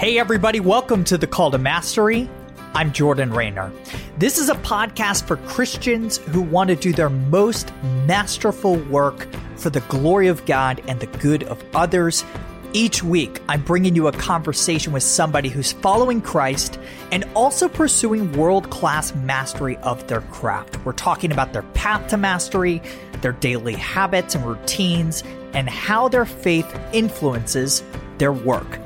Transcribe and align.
Hey, 0.00 0.18
everybody, 0.18 0.60
welcome 0.60 1.04
to 1.04 1.18
the 1.18 1.26
Call 1.26 1.50
to 1.50 1.58
Mastery. 1.58 2.26
I'm 2.72 2.90
Jordan 2.90 3.34
Raynor. 3.34 3.70
This 4.16 4.38
is 4.38 4.48
a 4.48 4.54
podcast 4.54 5.26
for 5.26 5.36
Christians 5.36 6.16
who 6.16 6.40
want 6.40 6.68
to 6.68 6.74
do 6.74 6.94
their 6.94 7.10
most 7.10 7.70
masterful 8.06 8.76
work 8.76 9.28
for 9.56 9.68
the 9.68 9.82
glory 9.82 10.28
of 10.28 10.46
God 10.46 10.80
and 10.88 10.98
the 11.00 11.18
good 11.18 11.42
of 11.42 11.62
others. 11.74 12.24
Each 12.72 13.02
week, 13.02 13.42
I'm 13.46 13.62
bringing 13.62 13.94
you 13.94 14.06
a 14.06 14.12
conversation 14.12 14.94
with 14.94 15.02
somebody 15.02 15.50
who's 15.50 15.72
following 15.72 16.22
Christ 16.22 16.78
and 17.12 17.26
also 17.34 17.68
pursuing 17.68 18.32
world 18.32 18.70
class 18.70 19.14
mastery 19.14 19.76
of 19.82 20.06
their 20.08 20.22
craft. 20.22 20.82
We're 20.86 20.94
talking 20.94 21.30
about 21.30 21.52
their 21.52 21.64
path 21.74 22.08
to 22.08 22.16
mastery, 22.16 22.80
their 23.20 23.32
daily 23.32 23.74
habits 23.74 24.34
and 24.34 24.46
routines, 24.46 25.22
and 25.52 25.68
how 25.68 26.08
their 26.08 26.24
faith 26.24 26.74
influences 26.94 27.82
their 28.16 28.32
work. 28.32 28.78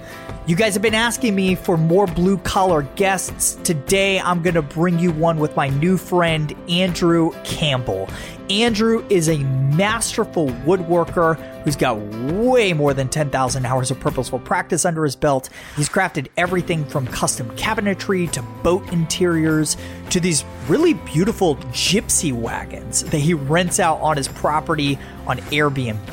You 0.47 0.57
guys 0.57 0.75
have 0.75 0.83
been 0.83 0.95
asking 0.95 1.35
me 1.35 1.55
for 1.55 1.79
more 1.79 2.07
blue 2.07 2.37
collar 2.37 2.83
guests. 2.97 3.55
Today, 3.65 4.21
I'm 4.21 4.43
going 4.43 4.57
to 4.57 4.61
bring 4.63 4.99
you 4.99 5.11
one 5.11 5.39
with 5.39 5.57
my 5.57 5.71
new 5.71 5.97
friend, 5.97 6.55
Andrew 6.69 7.33
Campbell. 7.45 8.11
Andrew 8.51 9.07
is 9.09 9.31
a 9.31 9.39
masterful 9.39 10.49
woodworker 10.67 11.39
who's 11.65 11.77
got 11.77 11.99
way 11.99 12.73
more 12.73 12.95
than 12.95 13.09
10,000 13.09 13.67
hours 13.67 13.91
of 13.91 13.99
purposeful 13.99 14.39
practice 14.39 14.85
under 14.85 15.05
his 15.05 15.17
belt. 15.17 15.49
He's 15.77 15.89
crafted 15.89 16.29
everything 16.37 16.85
from 16.85 17.07
custom 17.07 17.49
cabinetry 17.57 18.31
to 18.33 18.43
boat 18.63 18.87
interiors 18.93 19.77
to 20.11 20.21
these 20.21 20.45
really 20.69 20.95
beautiful 20.95 21.57
gypsy 21.73 22.33
wagons 22.33 23.03
that 23.05 23.19
he 23.19 23.35
rents 23.35 23.81
out 23.81 24.01
on 24.01 24.17
his 24.17 24.29
property 24.29 24.99
on 25.27 25.39
Airbnb. 25.39 26.13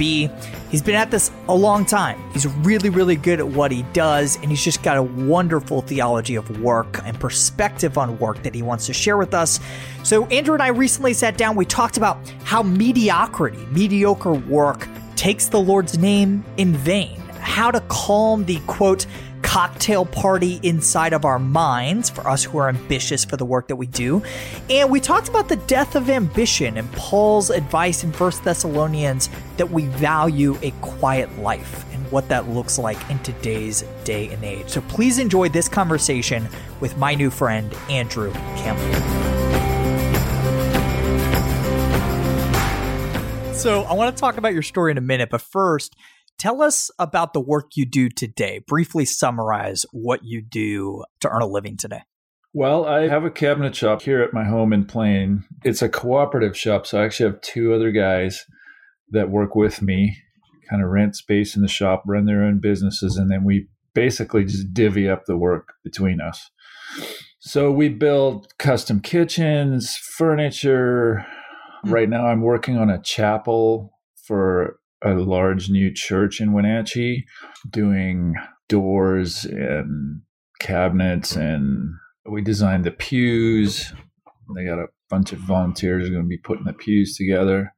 He's 0.70 0.82
been 0.82 0.96
at 0.96 1.12
this 1.12 1.32
a 1.50 1.56
long 1.56 1.86
time. 1.86 2.22
He's 2.32 2.48
really, 2.48 2.90
really 2.90 3.18
good 3.18 3.40
at 3.40 3.48
what 3.48 3.72
he 3.72 3.84
does, 3.94 4.38
and 4.38 4.46
he's 4.46 4.64
just 4.64 4.84
got 4.84 4.98
a 4.98 5.04
wonderful 5.04 5.82
theology 5.82 6.36
of 6.36 6.62
work 6.62 7.00
and 7.06 7.20
perspective 7.20 7.98
on 7.98 8.18
work 8.20 8.42
that 8.44 8.56
he 8.56 8.62
wants 8.62 8.86
to 8.88 8.94
share 8.94 9.18
with 9.18 9.34
us. 9.34 9.60
So, 10.04 10.26
Andrew 10.28 10.54
and 10.54 10.64
I 10.64 10.70
recently 10.70 11.14
sat 11.14 11.38
down. 11.38 11.56
We 11.56 11.66
talked 11.66 11.98
about 11.98 12.18
how 12.44 12.64
mediocrity, 12.64 13.66
mediocre 13.72 14.34
work, 14.34 14.88
takes 15.22 15.50
the 15.50 15.60
Lord's 15.60 16.00
name 16.00 16.44
in 16.58 16.76
vain, 16.76 17.16
how 17.42 17.70
to 17.70 17.80
calm 17.82 18.44
the 18.46 18.60
quote, 18.66 19.06
cocktail 19.44 20.04
party 20.04 20.60
inside 20.64 21.14
of 21.14 21.26
our 21.26 21.38
minds 21.38 22.10
for 22.10 22.28
us 22.28 22.44
who 22.44 22.58
are 22.58 22.68
ambitious 22.68 23.24
for 23.24 23.38
the 23.38 23.46
work 23.46 23.68
that 23.68 23.76
we 23.76 23.86
do. 23.86 24.24
And 24.68 24.90
we 24.90 25.00
talked 25.00 25.30
about 25.30 25.48
the 25.48 25.58
death 25.58 25.96
of 25.96 26.10
ambition 26.10 26.76
and 26.76 26.92
Paul's 26.94 27.52
advice 27.52 28.04
in 28.04 28.12
1 28.12 28.32
Thessalonians 28.44 29.30
that 29.58 29.70
we 29.70 29.86
value 29.86 30.58
a 30.64 30.72
quiet 30.82 31.38
life 31.38 31.86
and 31.94 32.12
what 32.12 32.28
that 32.30 32.50
looks 32.50 32.80
like 32.80 32.98
in 33.12 33.20
today's 33.20 33.84
day 34.04 34.28
and 34.30 34.44
age. 34.44 34.70
So 34.70 34.82
please 34.82 35.20
enjoy 35.20 35.50
this 35.50 35.70
conversation 35.70 36.50
with 36.80 36.98
my 36.98 37.14
new 37.14 37.30
friend, 37.30 37.72
Andrew 37.92 38.34
Campbell. 38.34 39.71
So 43.62 43.84
I 43.84 43.94
want 43.94 44.18
to 44.18 44.20
talk 44.20 44.38
about 44.38 44.54
your 44.54 44.64
story 44.64 44.90
in 44.90 44.98
a 44.98 45.02
minute, 45.02 45.30
but 45.30 45.40
first, 45.40 45.96
tell 46.40 46.64
us 46.64 46.90
about 46.98 47.34
the 47.34 47.40
work 47.40 47.74
you 47.76 47.86
do 47.86 48.10
today. 48.10 48.60
Briefly 48.66 49.06
summarize 49.06 49.86
what 49.92 50.22
you 50.24 50.42
do 50.42 51.04
to 51.20 51.30
earn 51.30 51.44
a 51.44 51.46
living 51.46 51.78
today. 51.78 52.02
Well, 52.54 52.86
I 52.86 53.08
have 53.08 53.24
a 53.24 53.30
cabinet 53.30 53.76
shop 53.76 54.02
here 54.02 54.20
at 54.24 54.34
my 54.34 54.46
home 54.46 54.74
in 54.74 54.86
Plain. 54.86 55.44
It's 55.64 55.84
a 55.84 55.90
cooperative 55.90 56.58
shop, 56.58 56.88
so 56.88 57.00
I 57.00 57.06
actually 57.06 57.30
have 57.30 57.42
two 57.42 57.72
other 57.72 57.92
guys 57.92 58.46
that 59.12 59.30
work 59.30 59.54
with 59.54 59.84
me, 59.84 60.18
kind 60.68 60.82
of 60.82 60.90
rent 60.90 61.16
space 61.16 61.56
in 61.56 61.62
the 61.62 61.68
shop, 61.68 62.02
run 62.08 62.26
their 62.26 62.44
own 62.44 62.60
businesses, 62.60 63.16
and 63.16 63.30
then 63.30 63.44
we 63.44 63.68
basically 63.94 64.44
just 64.44 64.74
divvy 64.74 65.08
up 65.08 65.26
the 65.28 65.38
work 65.38 65.74
between 65.84 66.20
us. 66.20 66.50
So 67.38 67.72
we 67.72 67.90
build 67.90 68.58
custom 68.58 69.02
kitchens, 69.02 69.96
furniture. 70.18 71.28
Hmm. 71.84 71.92
Right 71.92 72.10
now, 72.10 72.28
I'm 72.28 72.42
working 72.42 72.78
on 72.78 72.90
a 72.90 73.02
chapel 73.02 74.00
for 74.26 74.80
a 75.04 75.14
large 75.14 75.70
new 75.70 75.92
church 75.94 76.40
in 76.40 76.54
Wenatchee, 76.54 77.26
doing 77.70 78.36
doors 78.70 79.46
and 79.46 80.22
cabinets, 80.60 81.36
and 81.36 81.96
we 82.30 82.42
designed 82.42 82.86
the 82.86 82.92
pews. 82.92 83.94
They 84.56 84.66
got 84.66 84.80
a 84.80 84.88
bunch 85.10 85.32
of 85.32 85.40
volunteers 85.40 86.08
are 86.08 86.12
going 86.12 86.24
to 86.24 86.28
be 86.28 86.38
putting 86.38 86.66
the 86.66 86.74
pews 86.74 87.16
together. 87.16 87.74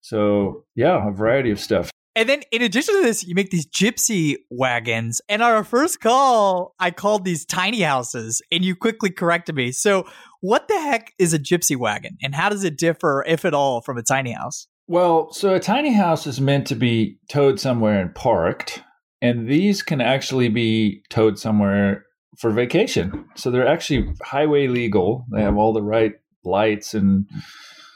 So, 0.00 0.64
yeah, 0.74 1.08
a 1.08 1.12
variety 1.12 1.50
of 1.50 1.60
stuff. 1.60 1.90
And 2.14 2.28
then 2.28 2.42
in 2.50 2.60
addition 2.60 2.94
to 2.96 3.02
this, 3.02 3.24
you 3.24 3.34
make 3.34 3.50
these 3.50 3.66
gypsy 3.66 4.36
wagons. 4.50 5.20
And 5.28 5.42
on 5.42 5.52
our 5.52 5.64
first 5.64 6.00
call, 6.00 6.74
I 6.78 6.90
called 6.90 7.24
these 7.24 7.46
tiny 7.46 7.80
houses 7.80 8.42
and 8.52 8.64
you 8.64 8.76
quickly 8.76 9.10
corrected 9.10 9.54
me. 9.54 9.72
So 9.72 10.06
what 10.42 10.66
the 10.66 10.78
heck 10.78 11.14
is 11.18 11.32
a 11.32 11.38
gypsy 11.38 11.76
wagon 11.76 12.18
and 12.22 12.34
how 12.34 12.48
does 12.50 12.64
it 12.64 12.76
differ, 12.76 13.24
if 13.26 13.44
at 13.44 13.54
all, 13.54 13.80
from 13.80 13.96
a 13.96 14.02
tiny 14.02 14.32
house? 14.32 14.66
Well, 14.88 15.32
so 15.32 15.54
a 15.54 15.60
tiny 15.60 15.94
house 15.94 16.26
is 16.26 16.40
meant 16.40 16.66
to 16.66 16.74
be 16.74 17.18
towed 17.28 17.60
somewhere 17.60 18.00
and 18.00 18.14
parked. 18.14 18.82
And 19.22 19.48
these 19.48 19.82
can 19.82 20.00
actually 20.00 20.48
be 20.48 21.04
towed 21.08 21.38
somewhere 21.38 22.04
for 22.38 22.50
vacation. 22.50 23.24
So 23.36 23.52
they're 23.52 23.66
actually 23.66 24.12
highway 24.20 24.66
legal. 24.66 25.26
They 25.30 25.42
have 25.42 25.56
all 25.56 25.72
the 25.72 25.82
right 25.82 26.14
lights 26.44 26.92
and 26.92 27.26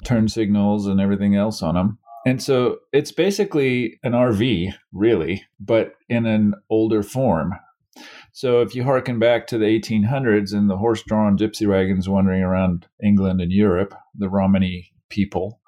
turn 0.04 0.28
signals 0.28 0.86
and 0.86 1.00
everything 1.00 1.34
else 1.34 1.62
on 1.62 1.74
them. 1.74 1.98
And 2.24 2.40
so 2.40 2.78
it's 2.92 3.10
basically 3.10 3.98
an 4.04 4.12
RV, 4.12 4.72
really, 4.92 5.44
but 5.58 5.94
in 6.08 6.26
an 6.26 6.54
older 6.70 7.02
form. 7.02 7.54
So 8.36 8.60
if 8.60 8.74
you 8.74 8.84
harken 8.84 9.18
back 9.18 9.46
to 9.46 9.56
the 9.56 9.64
1800s 9.64 10.52
and 10.52 10.68
the 10.68 10.76
horse 10.76 11.02
drawn 11.02 11.38
gypsy 11.38 11.66
wagons 11.66 12.06
wandering 12.06 12.42
around 12.42 12.86
England 13.02 13.40
and 13.40 13.50
Europe, 13.50 13.94
the 14.14 14.28
Romany 14.28 14.92
people, 15.08 15.58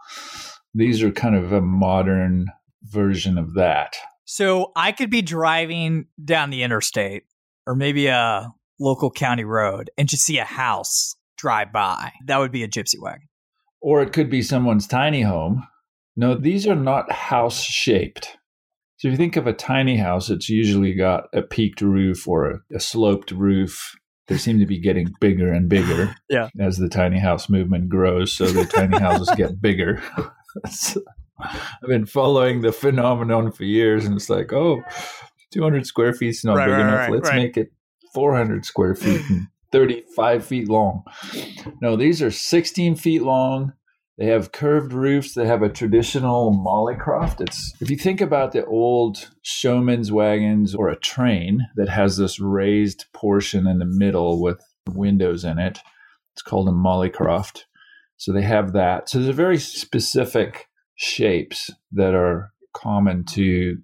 these 0.75 1.03
are 1.03 1.11
kind 1.11 1.35
of 1.35 1.51
a 1.51 1.63
modern 1.63 2.49
version 2.83 3.39
of 3.39 3.55
that. 3.55 3.97
So 4.27 4.73
I 4.77 4.93
could 4.93 5.09
be 5.09 5.23
driving 5.23 6.09
down 6.23 6.51
the 6.51 6.63
interstate 6.63 7.23
or 7.67 7.75
maybe 7.75 8.09
a 8.09 8.53
local 8.79 9.11
county 9.11 9.45
road 9.45 9.89
and 9.97 10.07
just 10.07 10.25
see 10.25 10.37
a 10.37 10.45
house 10.45 11.17
drive 11.39 11.73
by. 11.73 12.13
That 12.27 12.37
would 12.37 12.53
be 12.53 12.65
a 12.65 12.69
gypsy 12.69 13.01
wagon. 13.01 13.29
Or 13.81 14.03
it 14.03 14.13
could 14.13 14.29
be 14.29 14.43
someone's 14.43 14.87
tiny 14.87 15.23
home 15.23 15.67
no, 16.19 16.35
these 16.35 16.67
are 16.67 16.75
not 16.75 17.13
house 17.13 17.63
shaped. 17.63 18.38
So 18.99 19.07
if 19.07 19.13
you 19.13 19.17
think 19.17 19.37
of 19.37 19.47
a 19.47 19.53
tiny 19.53 19.97
house, 19.97 20.29
it's 20.29 20.49
usually 20.49 20.93
got 20.93 21.29
a 21.33 21.41
peaked 21.41 21.81
roof 21.81 22.27
or 22.27 22.51
a, 22.51 22.61
a 22.75 22.81
sloped 22.81 23.31
roof. 23.31 23.95
They 24.27 24.37
seem 24.37 24.59
to 24.59 24.67
be 24.67 24.81
getting 24.81 25.15
bigger 25.21 25.53
and 25.53 25.69
bigger 25.69 26.15
yeah. 26.29 26.49
as 26.59 26.79
the 26.79 26.89
tiny 26.89 27.19
house 27.21 27.49
movement 27.49 27.89
grows. 27.89 28.33
So 28.33 28.47
the 28.47 28.67
tiny 28.67 28.99
houses 28.99 29.31
get 29.37 29.61
bigger. 29.63 30.03
I've 30.65 31.89
been 31.89 32.07
following 32.07 32.63
the 32.63 32.73
phenomenon 32.73 33.53
for 33.53 33.63
years, 33.63 34.05
and 34.05 34.17
it's 34.17 34.29
like, 34.29 34.53
oh, 34.53 34.83
200 35.53 35.87
square 35.87 36.13
feet 36.13 36.31
is 36.31 36.45
not 36.45 36.57
right, 36.57 36.67
big 36.67 36.73
right, 36.73 36.81
enough. 36.81 36.99
Right, 36.99 37.11
Let's 37.13 37.33
make 37.33 37.57
it 37.57 37.73
400 38.15 38.65
square 38.65 38.97
feet 38.97 39.21
and 39.31 39.47
35 39.71 40.45
feet 40.45 40.69
long. 40.69 41.05
No, 41.81 41.95
these 41.95 42.21
are 42.21 42.33
16 42.33 42.97
feet 42.97 43.23
long, 43.23 43.73
they 44.19 44.27
have 44.27 44.53
curved 44.53 44.93
roofs. 44.93 45.35
They 45.35 45.47
have 45.47 45.63
a 45.63 45.69
traditional 45.69 46.53
mollycroft. 46.53 47.41
It's 47.41 47.73
if 47.81 47.89
you 47.89 47.97
think 47.97 48.21
about 48.21 48.53
the 48.53 48.67
old 48.67 49.29
showman's 49.43 50.11
wagons 50.11 50.75
or 50.75 50.89
a 50.89 50.99
train 50.99 51.69
that 51.77 51.89
has 51.89 52.17
this 52.17 52.41
raised 52.41 53.07
portion 53.15 53.67
in 53.69 53.79
the 53.79 53.87
middle 53.87 54.43
with 54.43 54.61
windows 54.89 55.45
in 55.45 55.59
it. 55.59 55.79
It's 56.35 56.43
called 56.43 56.69
a 56.69 56.73
mollycroft. 56.73 57.63
So 58.17 58.33
they 58.33 58.43
have 58.43 58.73
that. 58.73 59.09
So 59.09 59.21
there's 59.21 59.37
very 59.37 59.59
specific 59.59 60.67
shapes 60.97 61.71
that 61.93 62.15
are 62.15 62.53
common 62.75 63.25
to 63.35 63.79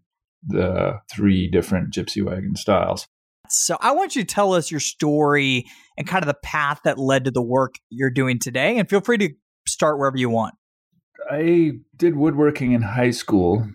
the 0.47 1.01
three 1.13 1.49
different 1.49 1.95
gypsy 1.95 2.25
wagon 2.25 2.57
styles. 2.57 3.07
So 3.49 3.77
I 3.81 3.93
want 3.93 4.17
you 4.17 4.23
to 4.23 4.35
tell 4.35 4.53
us 4.55 4.71
your 4.71 4.81
story 4.81 5.67
and 5.97 6.07
kind 6.07 6.23
of 6.23 6.27
the 6.27 6.35
path 6.35 6.81
that 6.85 6.99
led 6.99 7.25
to 7.27 7.31
the 7.31 7.43
work 7.43 7.77
you're 7.91 8.11
doing 8.11 8.39
today. 8.39 8.79
And 8.79 8.89
feel 8.89 9.01
free 9.01 9.19
to 9.19 9.31
start 9.67 9.99
wherever 9.99 10.17
you 10.17 10.31
want. 10.31 10.55
I 11.31 11.73
did 11.97 12.17
woodworking 12.17 12.73
in 12.73 12.83
high 12.83 13.11
school. 13.11 13.67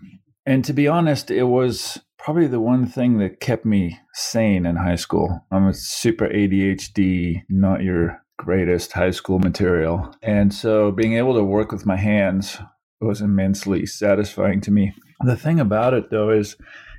And 0.46 0.64
to 0.64 0.72
be 0.72 0.88
honest, 0.88 1.30
it 1.30 1.44
was 1.44 2.00
probably 2.18 2.46
the 2.46 2.60
one 2.60 2.86
thing 2.86 3.18
that 3.18 3.40
kept 3.40 3.64
me 3.64 3.98
sane 4.14 4.66
in 4.66 4.76
high 4.76 4.96
school. 4.96 5.46
I'm 5.50 5.66
a 5.66 5.74
super 5.74 6.28
ADHD, 6.28 7.42
not 7.48 7.82
your 7.82 8.22
greatest 8.38 8.92
high 8.92 9.10
school 9.10 9.38
material. 9.38 10.14
And 10.22 10.52
so 10.52 10.92
being 10.92 11.14
able 11.14 11.34
to 11.34 11.44
work 11.44 11.72
with 11.72 11.86
my 11.86 11.96
hands 11.96 12.58
was 13.00 13.20
immensely 13.20 13.86
satisfying 13.86 14.60
to 14.62 14.70
me. 14.70 14.92
The 15.24 15.36
thing 15.36 15.60
about 15.60 15.94
it, 15.94 16.10
though, 16.10 16.30
is 16.30 16.56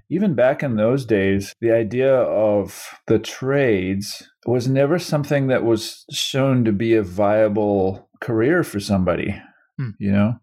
even 0.10 0.36
back 0.36 0.62
in 0.62 0.76
those 0.76 1.06
days, 1.06 1.56
the 1.62 1.72
idea 1.72 2.14
of 2.14 3.00
the 3.08 3.18
trades 3.18 4.30
was 4.46 4.68
never 4.68 5.00
something 5.00 5.48
that 5.48 5.64
was 5.64 6.06
shown 6.12 6.66
to 6.66 6.72
be 6.72 6.96
a 6.96 7.04
viable 7.04 8.10
career 8.22 8.64
for 8.64 8.80
somebody. 8.80 9.36
Hmm. 9.78 9.90
You 10.00 10.12
know, 10.12 10.40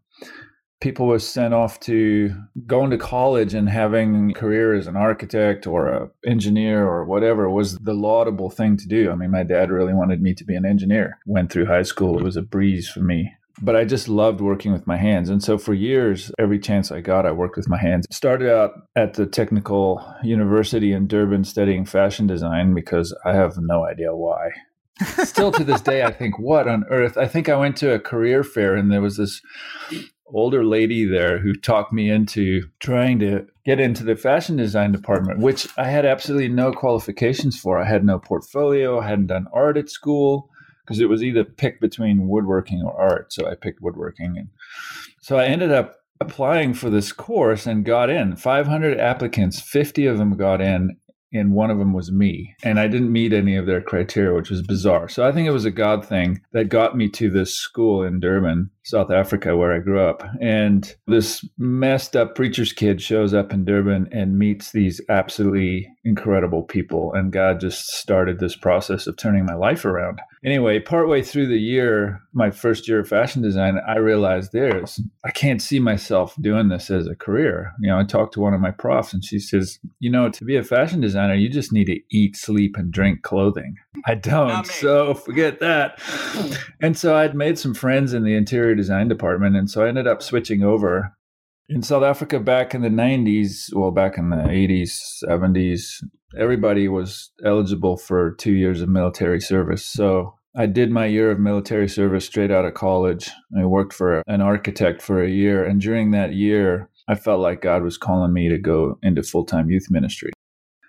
people 0.81 1.07
were 1.07 1.19
sent 1.19 1.55
off 1.55 1.81
to 1.81 2.35
going 2.67 2.91
to 2.91 2.99
college 2.99 3.55
and 3.55 3.69
having 3.69 4.31
a 4.31 4.35
career 4.35 4.75
as 4.75 4.87
an 4.87 4.97
architect 4.97 5.67
or 5.67 5.89
an 5.89 6.11
engineer 6.27 6.87
or 6.87 7.05
whatever 7.05 7.51
was 7.51 7.79
the 7.79 7.95
laudable 7.95 8.51
thing 8.51 8.77
to 8.77 8.87
do. 8.87 9.11
I 9.11 9.15
mean, 9.15 9.31
my 9.31 9.43
dad 9.43 9.71
really 9.71 9.95
wanted 9.95 10.21
me 10.21 10.35
to 10.35 10.45
be 10.45 10.55
an 10.55 10.67
engineer. 10.67 11.19
Went 11.27 11.51
through 11.51 11.67
high 11.67 11.83
school, 11.83 12.19
it 12.19 12.25
was 12.25 12.37
a 12.37 12.43
breeze 12.43 12.89
for 12.89 13.01
me. 13.01 13.33
But 13.61 13.75
I 13.75 13.85
just 13.85 14.09
loved 14.09 14.41
working 14.41 14.73
with 14.73 14.87
my 14.87 14.97
hands. 14.97 15.29
And 15.29 15.43
so 15.43 15.59
for 15.59 15.75
years, 15.75 16.31
every 16.39 16.61
chance 16.61 16.93
I 16.93 17.01
got, 17.01 17.27
I 17.27 17.33
worked 17.33 17.57
with 17.57 17.69
my 17.69 17.77
hands. 17.77 18.07
Started 18.09 18.49
out 18.49 18.71
at 18.95 19.15
the 19.15 19.27
Technical 19.27 20.05
University 20.23 20.93
in 20.93 21.09
Durban 21.09 21.43
studying 21.43 21.85
fashion 21.85 22.29
design 22.29 22.73
because 22.73 23.13
I 23.25 23.35
have 23.35 23.55
no 23.59 23.85
idea 23.85 24.15
why. 24.15 24.51
Still 25.25 25.53
to 25.53 25.65
this 25.65 25.81
day, 25.81 26.03
I 26.03 26.11
think, 26.11 26.39
what 26.39 26.67
on 26.67 26.85
earth? 26.91 27.17
I 27.17 27.27
think 27.27 27.49
I 27.49 27.57
went 27.57 27.77
to 27.79 27.95
a 27.95 28.01
career 28.01 28.43
fair 28.43 28.75
and 28.75 28.91
there 28.91 29.01
was 29.01 29.17
this 29.17 29.41
older 30.27 30.65
lady 30.65 31.05
there 31.05 31.39
who 31.39 31.55
talked 31.55 31.93
me 31.93 32.11
into 32.11 32.63
trying 32.81 33.19
to 33.19 33.47
get 33.65 33.81
into 33.81 34.05
the 34.05 34.17
fashion 34.17 34.57
design 34.57 34.93
department, 34.93 35.41
which 35.41 35.67
I 35.77 35.89
had 35.89 36.05
absolutely 36.05 36.49
no 36.49 36.73
qualifications 36.73 37.59
for. 37.59 37.79
I 37.79 37.85
had 37.89 38.05
no 38.05 38.19
portfolio, 38.19 39.01
I 39.01 39.09
hadn't 39.09 39.29
done 39.29 39.47
art 39.53 39.77
at 39.77 39.89
school 39.89 40.51
because 40.85 41.01
it 41.01 41.09
was 41.09 41.23
either 41.23 41.45
pick 41.45 41.81
between 41.81 42.29
woodworking 42.29 42.83
or 42.83 42.99
art. 42.99 43.33
So 43.33 43.47
I 43.47 43.55
picked 43.55 43.83
woodworking. 43.83 44.37
And 44.39 44.49
so 45.21 45.37
I 45.37 45.45
ended 45.45 45.71
up 45.71 45.97
applying 46.21 46.75
for 46.75 46.91
this 46.91 47.13
course 47.13 47.67
and 47.67 47.85
got 47.85 48.11
in 48.11 48.37
500 48.37 48.99
applicants, 48.99 49.61
50 49.61 50.07
of 50.07 50.19
them 50.19 50.37
got 50.37 50.61
in 50.61 50.97
and 51.33 51.53
one 51.53 51.71
of 51.71 51.79
them 51.79 51.93
was 51.93 52.11
me. 52.11 52.55
And 52.63 52.81
I 52.81 52.89
didn't 52.89 53.13
meet 53.13 53.33
any 53.33 53.57
of 53.57 53.67
their 53.67 53.81
criteria, 53.81 54.35
which 54.35 54.51
was 54.51 54.63
bizarre. 54.63 55.09
So 55.09 55.27
I 55.27 55.33
think 55.33 55.47
it 55.47 55.53
was 55.53 55.65
a 55.65 55.71
God 55.71 56.05
thing 56.05 56.41
that 56.53 56.69
got 56.69 56.97
me 56.97 57.09
to 57.11 57.31
this 57.31 57.55
school 57.55 58.03
in 58.03 58.21
Durban, 58.21 58.71
South 58.85 59.11
Africa, 59.11 59.57
where 59.57 59.73
I 59.73 59.81
grew 59.81 60.01
up. 60.01 60.23
And 60.41 60.95
this 61.07 61.45
messed 61.59 62.17
up 62.17 62.35
preacher's 62.35 62.73
kid 62.73 63.03
shows 63.03 63.35
up 63.35 63.53
in 63.53 63.65
Durban 63.65 64.09
and 64.13 64.39
meets 64.39 64.73
these 64.73 65.01
absolutely 65.09 65.89
incredible 66.05 66.63
people. 66.63 67.13
And 67.15 67.33
God 67.33 67.61
just 67.61 67.87
started 67.89 68.39
this 68.39 68.57
process 68.57 69.07
of 69.07 69.17
turning 69.17 69.45
my 69.45 69.55
life 69.55 69.85
around. 69.85 70.21
Anyway, 70.45 70.79
partway 70.79 71.21
through 71.21 71.49
the 71.49 71.59
year, 71.59 72.21
my 72.33 72.51
first 72.51 72.87
year 72.89 73.01
of 73.01 73.09
fashion 73.09 73.43
design, 73.43 73.81
I 73.87 73.97
realized 73.97 74.53
there's, 74.53 75.01
I 75.25 75.31
can't 75.31 75.61
see 75.61 75.81
myself 75.81 76.35
doing 76.41 76.69
this 76.69 76.91
as 76.91 77.07
a 77.09 77.17
career. 77.17 77.73
You 77.81 77.91
know, 77.91 77.99
I 77.99 78.05
talked 78.05 78.35
to 78.35 78.41
one 78.41 78.55
of 78.55 78.61
my 78.61 78.71
profs 78.71 79.13
and 79.13 79.25
she 79.25 79.41
says, 79.41 79.79
you 79.99 80.11
know, 80.11 80.29
to 80.29 80.45
be 80.45 80.57
a 80.57 80.63
fashion 80.63 81.01
designer, 81.01 81.35
you 81.35 81.49
just 81.49 81.73
need 81.73 81.87
to 81.87 82.01
eat, 82.11 82.37
sleep, 82.37 82.77
and 82.77 82.93
drink 82.93 83.23
clothing. 83.23 83.77
I 84.07 84.15
don't. 84.15 84.67
So 84.67 85.15
forget 85.15 85.59
that. 85.59 86.01
And 86.81 86.97
so 86.97 87.17
I'd 87.17 87.35
made 87.35 87.59
some 87.59 87.75
friends 87.75 88.13
in 88.15 88.23
the 88.23 88.35
interior 88.35 88.75
design 88.75 89.09
department. 89.09 89.57
And 89.57 89.69
so 89.69 89.85
I 89.85 89.89
ended 89.89 90.07
up 90.07 90.23
switching 90.23 90.63
over 90.63 91.15
in 91.69 91.83
South 91.83 92.03
Africa 92.03 92.41
back 92.41 92.75
in 92.75 92.83
the 92.83 92.89
90s, 92.89 93.75
well, 93.75 93.91
back 93.91 94.17
in 94.17 94.31
the 94.31 94.37
80s, 94.37 94.93
70s, 95.25 96.03
everybody 96.37 96.89
was 96.89 97.31
eligible 97.45 97.97
for 97.97 98.33
two 98.33 98.53
years 98.53 98.81
of 98.81 98.89
military 98.89 99.41
service. 99.41 99.85
So 99.85 100.35
I 100.57 100.67
did 100.67 100.91
my 100.91 101.07
year 101.07 101.31
of 101.31 101.39
military 101.39 101.89
service 101.89 102.27
straight 102.27 102.51
out 102.51 102.65
of 102.65 102.75
college. 102.75 103.31
I 103.57 103.65
worked 103.65 103.93
for 103.93 104.23
an 104.27 104.41
architect 104.41 105.03
for 105.03 105.23
a 105.23 105.31
year. 105.31 105.65
And 105.65 105.81
during 105.81 106.11
that 106.11 106.35
year, 106.35 106.91
I 107.07 107.15
felt 107.15 107.41
like 107.41 107.63
God 107.63 107.83
was 107.83 107.97
calling 107.97 108.33
me 108.33 108.49
to 108.49 108.59
go 108.59 108.99
into 109.03 109.23
full 109.23 109.45
time 109.45 109.71
youth 109.71 109.87
ministry. 109.91 110.33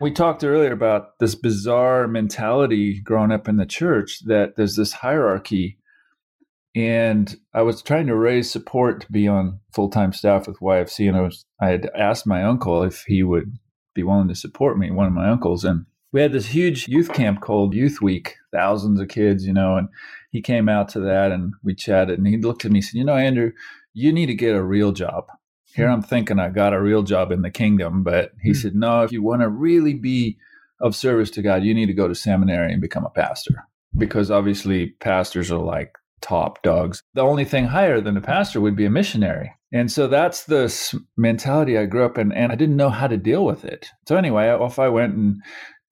We 0.02 0.12
talked 0.12 0.44
earlier 0.44 0.72
about 0.72 1.20
this 1.20 1.36
bizarre 1.36 2.08
mentality 2.08 3.02
growing 3.02 3.32
up 3.32 3.48
in 3.50 3.58
the 3.58 3.66
church 3.66 4.20
that 4.26 4.56
there's 4.56 4.76
this 4.76 4.94
hierarchy. 4.94 5.78
And 6.76 7.36
I 7.54 7.64
was 7.64 7.82
trying 7.82 8.08
to 8.08 8.16
raise 8.16 8.50
support 8.50 9.02
to 9.02 9.12
be 9.12 9.28
on 9.28 9.60
full 9.74 9.90
time 9.90 10.14
staff 10.14 10.48
with 10.48 10.60
YFC. 10.60 11.08
And 11.08 11.18
I 11.18 11.22
was 11.22 11.46
I 11.62 11.68
had 11.70 11.90
asked 11.96 12.26
my 12.26 12.44
uncle 12.44 12.84
if 12.84 13.04
he 13.08 13.24
would 13.24 13.58
be 13.94 14.04
willing 14.04 14.28
to 14.28 14.36
support 14.36 14.78
me, 14.78 14.92
one 14.92 15.08
of 15.08 15.14
my 15.14 15.30
uncles. 15.30 15.64
And 15.64 15.86
we 16.12 16.22
had 16.22 16.32
this 16.32 16.48
huge 16.48 16.88
youth 16.88 17.14
camp 17.14 17.42
called 17.42 17.74
Youth 17.74 18.02
Week, 18.02 18.36
thousands 18.52 19.00
of 19.00 19.10
kids, 19.10 19.46
you 19.46 19.54
know, 19.54 19.78
and 19.78 19.90
he 20.32 20.42
came 20.42 20.70
out 20.70 20.90
to 20.90 21.00
that 21.02 21.32
and 21.32 21.54
we 21.64 21.76
chatted 21.76 22.18
and 22.18 22.28
he 22.28 22.38
looked 22.38 22.66
at 22.66 22.72
me 22.72 22.80
and 22.80 22.86
said, 22.86 22.98
You 22.98 23.06
know, 23.06 23.16
Andrew, 23.16 23.52
you 23.94 24.14
need 24.14 24.28
to 24.28 24.36
get 24.36 24.56
a 24.56 24.64
real 24.64 24.92
job. 24.92 25.26
Here 25.74 25.88
I'm 25.88 26.02
thinking 26.02 26.40
I 26.40 26.50
got 26.50 26.74
a 26.74 26.82
real 26.82 27.04
job 27.04 27.32
in 27.32 27.42
the 27.42 27.52
kingdom, 27.52 28.04
but 28.04 28.32
he 28.42 28.52
mm-hmm. 28.52 28.60
said, 28.60 28.76
No, 28.76 29.04
if 29.04 29.12
you 29.12 29.24
want 29.24 29.42
to 29.42 29.50
really 29.50 29.94
be 29.94 30.38
of 30.82 30.96
service 30.96 31.30
to 31.32 31.42
God, 31.42 31.64
you 31.64 31.74
need 31.74 31.88
to 31.88 31.94
go 31.94 32.08
to 32.08 32.16
seminary 32.16 32.72
and 32.72 32.82
become 32.82 33.06
a 33.06 33.10
pastor. 33.10 33.66
Because 33.98 34.32
obviously 34.32 34.92
pastors 35.00 35.52
are 35.52 35.60
like 35.60 35.94
top 36.22 36.62
dogs. 36.64 37.04
The 37.14 37.22
only 37.22 37.46
thing 37.46 37.66
higher 37.66 38.02
than 38.02 38.18
a 38.18 38.22
pastor 38.22 38.62
would 38.62 38.76
be 38.76 38.86
a 38.86 38.90
missionary. 38.90 39.54
And 39.72 39.92
so 39.92 40.08
that's 40.08 40.46
the 40.46 40.74
mentality 41.16 41.78
I 41.78 41.86
grew 41.86 42.06
up 42.06 42.18
in, 42.18 42.32
and 42.32 42.52
I 42.52 42.56
didn't 42.56 42.78
know 42.78 42.90
how 42.90 43.08
to 43.08 43.18
deal 43.18 43.46
with 43.46 43.64
it. 43.64 43.88
So 44.08 44.16
anyway, 44.16 44.50
off 44.50 44.80
I 44.80 44.90
went 44.90 45.16
and 45.16 45.42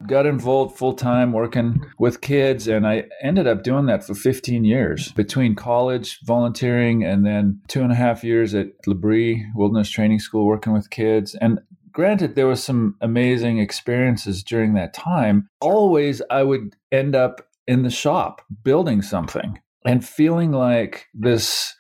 got 0.06 0.26
involved 0.26 0.78
full 0.78 0.94
time 0.94 1.32
working 1.32 1.82
with 2.00 2.22
kids, 2.22 2.68
and 2.68 2.88
I 2.88 3.06
ended 3.22 3.48
up 3.48 3.64
doing 3.64 3.86
that 3.88 4.04
for 4.04 4.16
15 4.16 4.64
years 4.64 5.12
between 5.14 5.56
college, 5.56 6.20
volunteering, 6.24 7.04
and 7.04 7.26
then 7.26 7.62
two 7.68 7.82
and 7.82 7.92
a 7.92 7.96
half 7.96 8.24
years 8.24 8.54
at 8.54 8.68
L'Abri 8.88 9.46
Wilderness 9.56 9.90
Training 9.90 10.20
School 10.20 10.46
working 10.46 10.74
with 10.74 10.90
kids. 10.90 11.36
And 11.36 11.60
granted, 11.92 12.36
there 12.36 12.48
was 12.48 12.64
some 12.64 12.96
amazing 13.02 13.60
experiences 13.60 14.44
during 14.44 14.74
that 14.74 14.94
time. 14.94 15.50
Always, 15.62 16.22
I 16.30 16.44
would 16.44 16.76
end 16.92 17.16
up 17.16 17.48
in 17.68 17.84
the 17.84 17.90
shop 17.90 18.42
building 18.64 19.02
something 19.02 19.60
and 19.86 20.06
feeling 20.06 20.52
like 20.52 21.08
this 21.14 21.74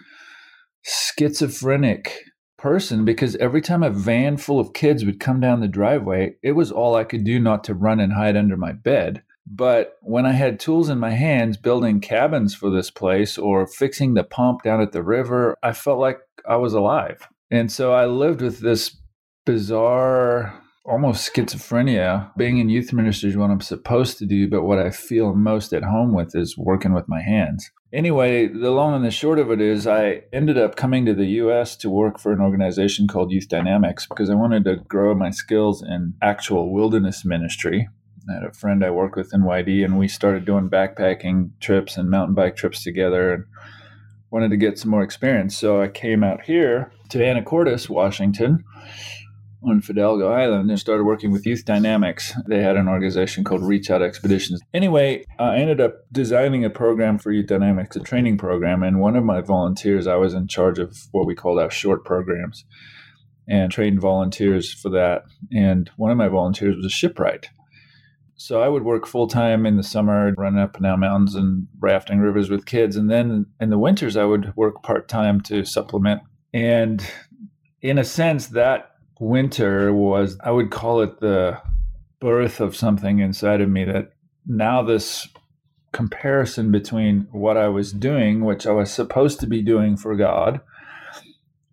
schizophrenic 0.83 2.17
person 2.57 3.05
because 3.05 3.35
every 3.38 3.61
time 3.61 3.83
a 3.83 3.89
van 3.89 4.38
full 4.38 4.59
of 4.59 4.73
kids 4.73 5.05
would 5.05 5.19
come 5.19 5.39
down 5.39 5.59
the 5.59 5.67
driveway, 5.67 6.35
it 6.41 6.53
was 6.53 6.71
all 6.71 6.95
I 6.95 7.03
could 7.03 7.23
do 7.23 7.39
not 7.39 7.63
to 7.65 7.73
run 7.73 7.99
and 7.99 8.13
hide 8.13 8.35
under 8.35 8.57
my 8.57 8.71
bed. 8.71 9.23
But 9.49 9.94
when 10.01 10.25
I 10.25 10.33
had 10.33 10.59
tools 10.59 10.89
in 10.89 10.99
my 10.99 11.11
hands 11.11 11.56
building 11.56 12.01
cabins 12.01 12.54
for 12.54 12.69
this 12.69 12.92
place 12.92 13.37
or 13.37 13.66
fixing 13.66 14.13
the 14.13 14.23
pump 14.23 14.63
down 14.63 14.81
at 14.81 14.92
the 14.92 15.04
river, 15.04 15.56
I 15.63 15.71
felt 15.73 15.99
like 15.99 16.19
I 16.47 16.57
was 16.57 16.73
alive. 16.73 17.27
And 17.49 17.71
so 17.71 17.94
I 17.94 18.06
lived 18.06 18.42
with 18.42 18.59
this 18.59 18.97
bizarre 19.45 20.61
almost 20.85 21.33
schizophrenia. 21.33 22.31
Being 22.37 22.57
in 22.57 22.69
youth 22.69 22.92
ministry 22.92 23.30
is 23.30 23.37
what 23.37 23.49
I'm 23.49 23.61
supposed 23.61 24.18
to 24.18 24.25
do, 24.25 24.49
but 24.49 24.63
what 24.63 24.80
I 24.80 24.89
feel 24.89 25.33
most 25.33 25.73
at 25.73 25.83
home 25.83 26.13
with 26.13 26.35
is 26.35 26.57
working 26.57 26.94
with 26.94 27.07
my 27.07 27.21
hands. 27.21 27.69
Anyway, 27.94 28.47
the 28.47 28.71
long 28.71 28.94
and 28.94 29.06
the 29.06 29.11
short 29.11 29.39
of 29.39 29.49
it 29.49 29.61
is 29.61 29.87
I 29.87 30.23
ended 30.33 30.57
up 30.57 30.75
coming 30.75 31.06
to 31.06 31.13
the 31.13 31.27
US 31.41 31.77
to 31.77 31.89
work 31.89 32.19
for 32.19 32.33
an 32.33 32.41
organization 32.41 33.07
called 33.07 33.31
Youth 33.31 33.47
Dynamics 33.47 34.06
because 34.07 34.29
I 34.29 34.35
wanted 34.35 34.65
to 34.65 34.75
grow 34.75 35.15
my 35.15 35.29
skills 35.29 35.81
in 35.81 36.13
actual 36.21 36.73
wilderness 36.73 37.23
ministry. 37.23 37.87
I 38.29 38.33
had 38.33 38.44
a 38.44 38.51
friend 38.51 38.83
I 38.83 38.89
worked 38.89 39.15
with 39.15 39.33
in 39.33 39.44
YD, 39.44 39.85
and 39.85 39.97
we 39.97 40.09
started 40.09 40.44
doing 40.44 40.69
backpacking 40.69 41.51
trips 41.61 41.95
and 41.95 42.09
mountain 42.09 42.35
bike 42.35 42.57
trips 42.57 42.83
together 42.83 43.33
and 43.33 43.45
wanted 44.31 44.49
to 44.49 44.57
get 44.57 44.77
some 44.77 44.91
more 44.91 45.01
experience. 45.01 45.56
So 45.57 45.81
I 45.81 45.87
came 45.87 46.25
out 46.25 46.41
here 46.41 46.91
to 47.09 47.19
Anacortes, 47.19 47.87
Washington, 47.87 48.65
on 49.68 49.81
Fidalgo 49.81 50.31
Island 50.31 50.69
and 50.69 50.80
started 50.80 51.04
working 51.04 51.31
with 51.31 51.45
Youth 51.45 51.66
Dynamics. 51.66 52.33
They 52.47 52.62
had 52.62 52.78
an 52.78 52.88
organization 52.88 53.44
called 53.44 53.64
Reach 53.64 53.90
Out 53.90 54.02
Expeditions. 54.02 54.62
Anyway, 54.74 55.26
I 55.40 55.57
ended 55.57 55.81
up 55.81 56.06
designing 56.12 56.66
a 56.66 56.69
program 56.69 57.18
for 57.18 57.31
Youth 57.31 57.47
Dynamics, 57.47 57.95
a 57.95 58.00
training 58.00 58.38
program. 58.38 58.83
And 58.83 59.00
one 59.00 59.16
of 59.16 59.24
my 59.24 59.42
volunteers, 59.42 60.07
I 60.07 60.16
was 60.16 60.33
in 60.33 60.47
charge 60.47 60.80
of 60.80 60.97
what 61.12 61.28
we 61.28 61.36
called 61.36 61.59
our 61.59 61.71
short 61.71 62.06
programs 62.06 62.66
and 63.47 63.71
trained 63.71 64.02
volunteers 64.02 64.74
for 64.74 64.90
that. 64.90 65.24
And 65.52 65.90
one 65.97 66.12
of 66.12 66.18
my 66.18 66.28
volunteers 66.28 66.76
was 66.76 66.86
a 66.86 66.90
shipwright. 66.90 67.50
So 68.36 68.62
I 68.62 68.68
would 68.68 68.83
work 68.83 69.07
full 69.07 69.28
time 69.28 69.66
in 69.66 69.78
the 69.78 69.83
summer, 69.83 70.31
running 70.38 70.59
up 70.59 70.76
and 70.76 70.83
down 70.83 71.00
mountains 71.00 71.33
and 71.33 71.68
rafting 71.80 72.19
rivers 72.19 72.50
with 72.50 72.68
kids. 72.68 72.95
And 72.95 73.09
then 73.09 73.47
in 73.59 73.71
the 73.71 73.80
winters, 73.80 74.16
I 74.16 74.26
would 74.26 74.56
work 74.56 74.83
part 74.83 75.07
time 75.07 75.42
to 75.42 75.66
supplement. 75.66 76.21
And 76.54 77.04
in 77.81 77.97
a 77.97 78.04
sense, 78.04 78.47
that 78.47 78.92
winter 79.19 79.94
was, 79.94 80.38
I 80.44 80.52
would 80.52 80.71
call 80.71 81.02
it 81.02 81.19
the 81.19 81.62
birth 82.19 82.59
of 82.59 82.76
something 82.76 83.19
inside 83.19 83.62
of 83.62 83.69
me 83.69 83.86
that 83.86 84.14
now 84.45 84.81
this 84.81 85.28
comparison 85.92 86.71
between 86.71 87.28
what 87.31 87.57
I 87.57 87.68
was 87.69 87.92
doing, 87.92 88.44
which 88.44 88.68
I 88.68 88.71
was 88.71 88.92
supposed 88.92 89.40
to 89.40 89.47
be 89.47 89.62
doing 89.62 89.97
for 89.97 90.16
God, 90.16 90.62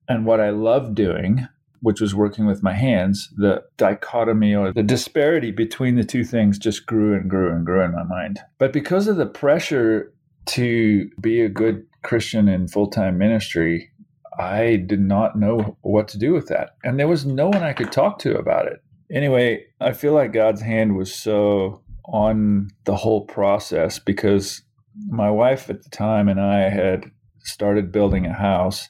and 0.09 0.27
what 0.27 0.41
I 0.41 0.51
love 0.51 0.95
doing 0.95 1.49
which 1.85 2.01
was 2.01 2.15
working 2.15 2.47
with 2.47 2.63
my 2.63 2.73
hands, 2.73 3.29
the 3.37 3.63
dichotomy 3.77 4.55
or 4.55 4.73
the 4.73 4.83
disparity 4.83 5.51
between 5.51 5.97
the 5.97 6.03
two 6.03 6.25
things 6.25 6.59
just 6.59 6.87
grew 6.87 7.15
and 7.15 7.29
grew 7.29 7.53
and 7.53 7.67
grew 7.67 7.83
in 7.83 7.93
my 7.93 8.03
mind. 8.05 8.41
But 8.59 8.73
because 8.73 9.07
of 9.07 9.17
the 9.17 9.27
pressure 9.27 10.11
to 10.47 11.11
be 11.21 11.43
a 11.43 11.49
good 11.51 11.87
Christian 12.03 12.49
in 12.49 12.69
full 12.69 12.87
time 12.87 13.19
ministry, 13.19 13.91
I 14.38 14.76
did 14.76 15.00
not 15.00 15.38
know 15.38 15.76
what 15.83 16.09
to 16.09 16.19
do 16.19 16.33
with 16.33 16.49
that. 16.49 16.71
And 16.83 16.99
there 16.99 17.09
was 17.09 17.25
no 17.25 17.49
one 17.49 17.62
I 17.62 17.73
could 17.73 17.93
talk 17.93 18.19
to 18.21 18.37
about 18.37 18.67
it. 18.67 18.83
Anyway, 19.12 19.64
I 19.81 19.93
feel 19.93 20.12
like 20.12 20.33
God's 20.33 20.62
hand 20.62 20.97
was 20.97 21.14
so 21.14 21.83
on 22.07 22.69
the 22.85 22.97
whole 22.97 23.25
process 23.26 23.99
because 23.99 24.62
my 25.09 25.31
wife 25.31 25.71
at 25.71 25.83
the 25.83 25.91
time 25.91 26.29
and 26.29 26.41
I 26.41 26.69
had 26.69 27.05
started 27.41 27.93
building 27.93 28.26
a 28.26 28.33
house. 28.33 28.88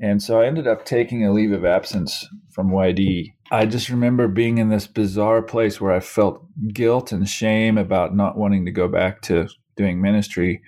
And 0.00 0.22
so 0.22 0.40
I 0.40 0.46
ended 0.46 0.66
up 0.66 0.84
taking 0.84 1.24
a 1.24 1.32
leave 1.32 1.52
of 1.52 1.64
absence 1.64 2.26
from 2.50 2.70
YD. 2.70 3.32
I 3.50 3.66
just 3.66 3.88
remember 3.88 4.28
being 4.28 4.58
in 4.58 4.68
this 4.68 4.86
bizarre 4.86 5.42
place 5.42 5.80
where 5.80 5.92
I 5.92 6.00
felt 6.00 6.44
guilt 6.72 7.10
and 7.10 7.28
shame 7.28 7.78
about 7.78 8.14
not 8.14 8.36
wanting 8.36 8.64
to 8.66 8.72
go 8.72 8.86
back 8.86 9.22
to 9.22 9.48
doing 9.76 10.00
ministry 10.00 10.62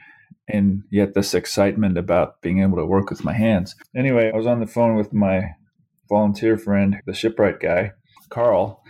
and 0.52 0.82
yet 0.90 1.14
this 1.14 1.34
excitement 1.34 1.98
about 1.98 2.40
being 2.42 2.62
able 2.62 2.76
to 2.76 2.86
work 2.86 3.10
with 3.10 3.24
my 3.24 3.32
hands. 3.32 3.74
Anyway, 3.94 4.30
I 4.32 4.36
was 4.36 4.46
on 4.46 4.60
the 4.60 4.66
phone 4.66 4.96
with 4.96 5.12
my 5.12 5.42
volunteer 6.08 6.56
friend, 6.58 6.96
the 7.06 7.14
shipwright 7.14 7.60
guy, 7.60 7.92
Carl, 8.28 8.82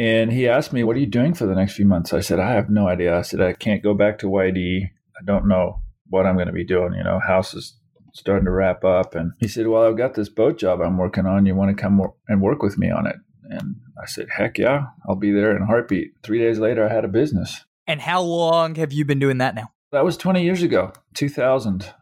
and 0.00 0.32
he 0.32 0.48
asked 0.48 0.72
me, 0.72 0.82
What 0.82 0.96
are 0.96 1.00
you 1.00 1.06
doing 1.06 1.34
for 1.34 1.44
the 1.44 1.54
next 1.54 1.74
few 1.74 1.84
months? 1.84 2.14
I 2.14 2.20
said, 2.20 2.40
I 2.40 2.52
have 2.52 2.70
no 2.70 2.88
idea. 2.88 3.18
I 3.18 3.20
said, 3.20 3.42
I 3.42 3.52
can't 3.52 3.82
go 3.82 3.92
back 3.92 4.18
to 4.20 4.30
YD. 4.30 4.88
I 5.20 5.24
don't 5.26 5.46
know 5.46 5.82
what 6.08 6.24
I'm 6.24 6.36
going 6.36 6.46
to 6.46 6.54
be 6.54 6.64
doing. 6.64 6.94
You 6.94 7.04
know, 7.04 7.20
house 7.20 7.52
is 7.52 7.76
starting 8.14 8.46
to 8.46 8.50
wrap 8.50 8.82
up. 8.82 9.14
And 9.14 9.32
he 9.40 9.46
said, 9.46 9.66
Well, 9.66 9.86
I've 9.86 9.98
got 9.98 10.14
this 10.14 10.30
boat 10.30 10.58
job 10.58 10.80
I'm 10.80 10.96
working 10.96 11.26
on. 11.26 11.44
You 11.44 11.54
want 11.54 11.76
to 11.76 11.80
come 11.80 12.00
and 12.28 12.40
work 12.40 12.62
with 12.62 12.78
me 12.78 12.90
on 12.90 13.06
it? 13.06 13.16
And 13.50 13.76
I 14.02 14.06
said, 14.06 14.28
Heck 14.30 14.56
yeah, 14.56 14.86
I'll 15.06 15.16
be 15.16 15.32
there 15.32 15.54
in 15.54 15.66
heartbeat. 15.66 16.12
Three 16.22 16.38
days 16.38 16.58
later, 16.58 16.88
I 16.88 16.94
had 16.94 17.04
a 17.04 17.08
business. 17.08 17.66
And 17.86 18.00
how 18.00 18.22
long 18.22 18.76
have 18.76 18.94
you 18.94 19.04
been 19.04 19.18
doing 19.18 19.38
that 19.38 19.54
now? 19.54 19.68
That 19.92 20.04
was 20.04 20.16
20 20.16 20.42
years 20.42 20.62
ago. 20.62 20.92
2000 21.14 21.92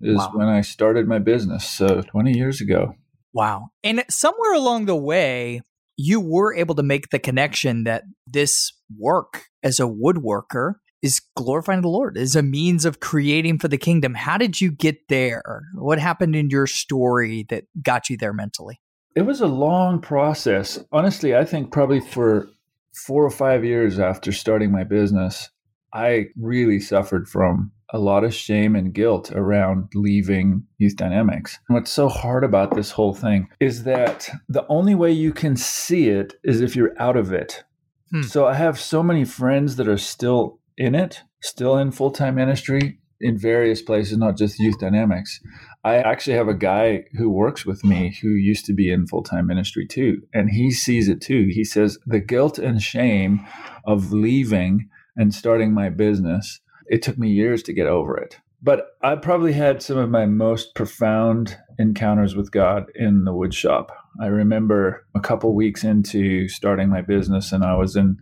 is 0.00 0.16
wow. 0.16 0.30
when 0.34 0.48
I 0.48 0.60
started 0.60 1.08
my 1.08 1.18
business. 1.18 1.68
So 1.68 2.02
20 2.02 2.36
years 2.36 2.60
ago. 2.60 2.94
Wow. 3.32 3.68
And 3.82 4.04
somewhere 4.08 4.54
along 4.54 4.86
the 4.86 4.96
way, 4.96 5.62
you 5.96 6.20
were 6.20 6.54
able 6.54 6.74
to 6.76 6.82
make 6.82 7.10
the 7.10 7.18
connection 7.18 7.84
that 7.84 8.04
this 8.26 8.72
work 8.98 9.46
as 9.62 9.80
a 9.80 9.84
woodworker 9.84 10.74
is 11.02 11.20
glorifying 11.36 11.82
the 11.82 11.88
Lord, 11.88 12.16
is 12.16 12.36
a 12.36 12.42
means 12.42 12.84
of 12.84 13.00
creating 13.00 13.58
for 13.58 13.68
the 13.68 13.78
kingdom. 13.78 14.14
How 14.14 14.38
did 14.38 14.60
you 14.60 14.70
get 14.70 15.08
there? 15.08 15.62
What 15.74 15.98
happened 15.98 16.36
in 16.36 16.48
your 16.48 16.66
story 16.66 17.44
that 17.50 17.64
got 17.82 18.08
you 18.08 18.16
there 18.16 18.32
mentally? 18.32 18.80
It 19.16 19.22
was 19.22 19.40
a 19.40 19.46
long 19.46 20.00
process. 20.00 20.78
Honestly, 20.92 21.34
I 21.36 21.44
think 21.44 21.72
probably 21.72 22.00
for 22.00 22.48
four 22.94 23.24
or 23.24 23.30
five 23.30 23.64
years 23.64 23.98
after 23.98 24.30
starting 24.32 24.70
my 24.70 24.84
business, 24.84 25.50
I 25.92 26.26
really 26.36 26.80
suffered 26.80 27.28
from 27.28 27.72
a 27.92 27.98
lot 27.98 28.24
of 28.24 28.34
shame 28.34 28.74
and 28.74 28.94
guilt 28.94 29.30
around 29.32 29.88
leaving 29.94 30.64
Youth 30.78 30.96
Dynamics. 30.96 31.58
And 31.68 31.74
what's 31.74 31.90
so 31.90 32.08
hard 32.08 32.42
about 32.42 32.74
this 32.74 32.90
whole 32.90 33.14
thing 33.14 33.48
is 33.60 33.84
that 33.84 34.30
the 34.48 34.66
only 34.68 34.94
way 34.94 35.12
you 35.12 35.32
can 35.32 35.56
see 35.56 36.08
it 36.08 36.34
is 36.42 36.60
if 36.60 36.74
you're 36.74 36.98
out 36.98 37.16
of 37.16 37.32
it. 37.32 37.64
Hmm. 38.10 38.22
So 38.22 38.46
I 38.46 38.54
have 38.54 38.80
so 38.80 39.02
many 39.02 39.24
friends 39.24 39.76
that 39.76 39.88
are 39.88 39.98
still 39.98 40.58
in 40.78 40.94
it, 40.94 41.20
still 41.42 41.76
in 41.76 41.92
full 41.92 42.10
time 42.10 42.36
ministry 42.36 42.98
in 43.20 43.38
various 43.38 43.80
places, 43.80 44.18
not 44.18 44.36
just 44.36 44.58
Youth 44.58 44.78
Dynamics. 44.80 45.40
I 45.84 45.96
actually 45.96 46.36
have 46.36 46.48
a 46.48 46.54
guy 46.54 47.04
who 47.16 47.30
works 47.30 47.64
with 47.64 47.84
me 47.84 48.16
who 48.20 48.30
used 48.30 48.66
to 48.66 48.72
be 48.72 48.90
in 48.90 49.06
full 49.06 49.22
time 49.22 49.46
ministry 49.46 49.86
too. 49.86 50.22
And 50.32 50.50
he 50.50 50.70
sees 50.70 51.08
it 51.08 51.20
too. 51.20 51.48
He 51.50 51.62
says, 51.62 51.98
the 52.06 52.20
guilt 52.20 52.58
and 52.58 52.82
shame 52.82 53.46
of 53.86 54.12
leaving 54.12 54.88
and 55.16 55.34
starting 55.34 55.72
my 55.72 55.88
business, 55.88 56.60
it 56.86 57.02
took 57.02 57.18
me 57.18 57.30
years 57.30 57.62
to 57.64 57.72
get 57.72 57.86
over 57.86 58.16
it. 58.16 58.38
But 58.62 58.96
I 59.02 59.16
probably 59.16 59.52
had 59.52 59.82
some 59.82 59.98
of 59.98 60.08
my 60.08 60.24
most 60.26 60.74
profound 60.74 61.58
encounters 61.78 62.36
with 62.36 62.52
God 62.52 62.86
in 62.94 63.24
the 63.24 63.34
wood 63.34 63.52
shop. 63.52 63.90
I 64.20 64.26
remember 64.26 65.04
a 65.16 65.20
couple 65.20 65.54
weeks 65.54 65.82
into 65.82 66.48
starting 66.48 66.88
my 66.88 67.02
business, 67.02 67.50
and 67.50 67.64
I 67.64 67.74
was 67.74 67.96
in 67.96 68.18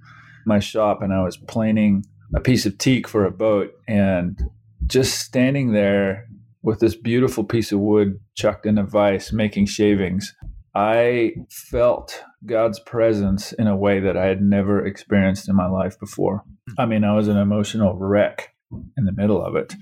my 0.47 0.59
shop 0.59 1.02
and 1.02 1.12
I 1.12 1.23
was 1.23 1.37
planing 1.37 2.06
a 2.35 2.40
piece 2.40 2.64
of 2.64 2.78
teak 2.78 3.06
for 3.06 3.25
a 3.25 3.30
boat, 3.30 3.73
and 3.87 4.40
just 4.87 5.18
standing 5.18 5.73
there 5.73 6.26
with 6.62 6.80
this 6.80 6.94
beautiful 6.94 7.44
piece 7.44 7.73
of 7.73 7.80
wood 7.80 8.18
chucked 8.35 8.66
in 8.66 8.78
a 8.78 8.85
vise 8.85 9.32
making 9.32 9.66
shavings, 9.66 10.35
I 10.75 11.32
felt 11.50 12.23
God's 12.47 12.78
presence 12.80 13.52
in 13.52 13.66
a 13.66 13.76
way 13.76 14.00
that 14.00 14.16
I 14.16 14.26
had 14.26 14.40
never 14.40 14.85
experienced 14.85 15.49
in 15.49 15.56
my 15.56 15.68
life 15.68 15.99
before. 15.99 16.44
I 16.78 16.86
mean, 16.86 17.04
I 17.04 17.14
was 17.14 17.28
an 17.28 17.36
emotional 17.36 17.96
wreck 17.96 18.54
in 18.96 19.04
the 19.04 19.12
middle 19.12 19.44
of 19.44 19.56
it. 19.56 19.74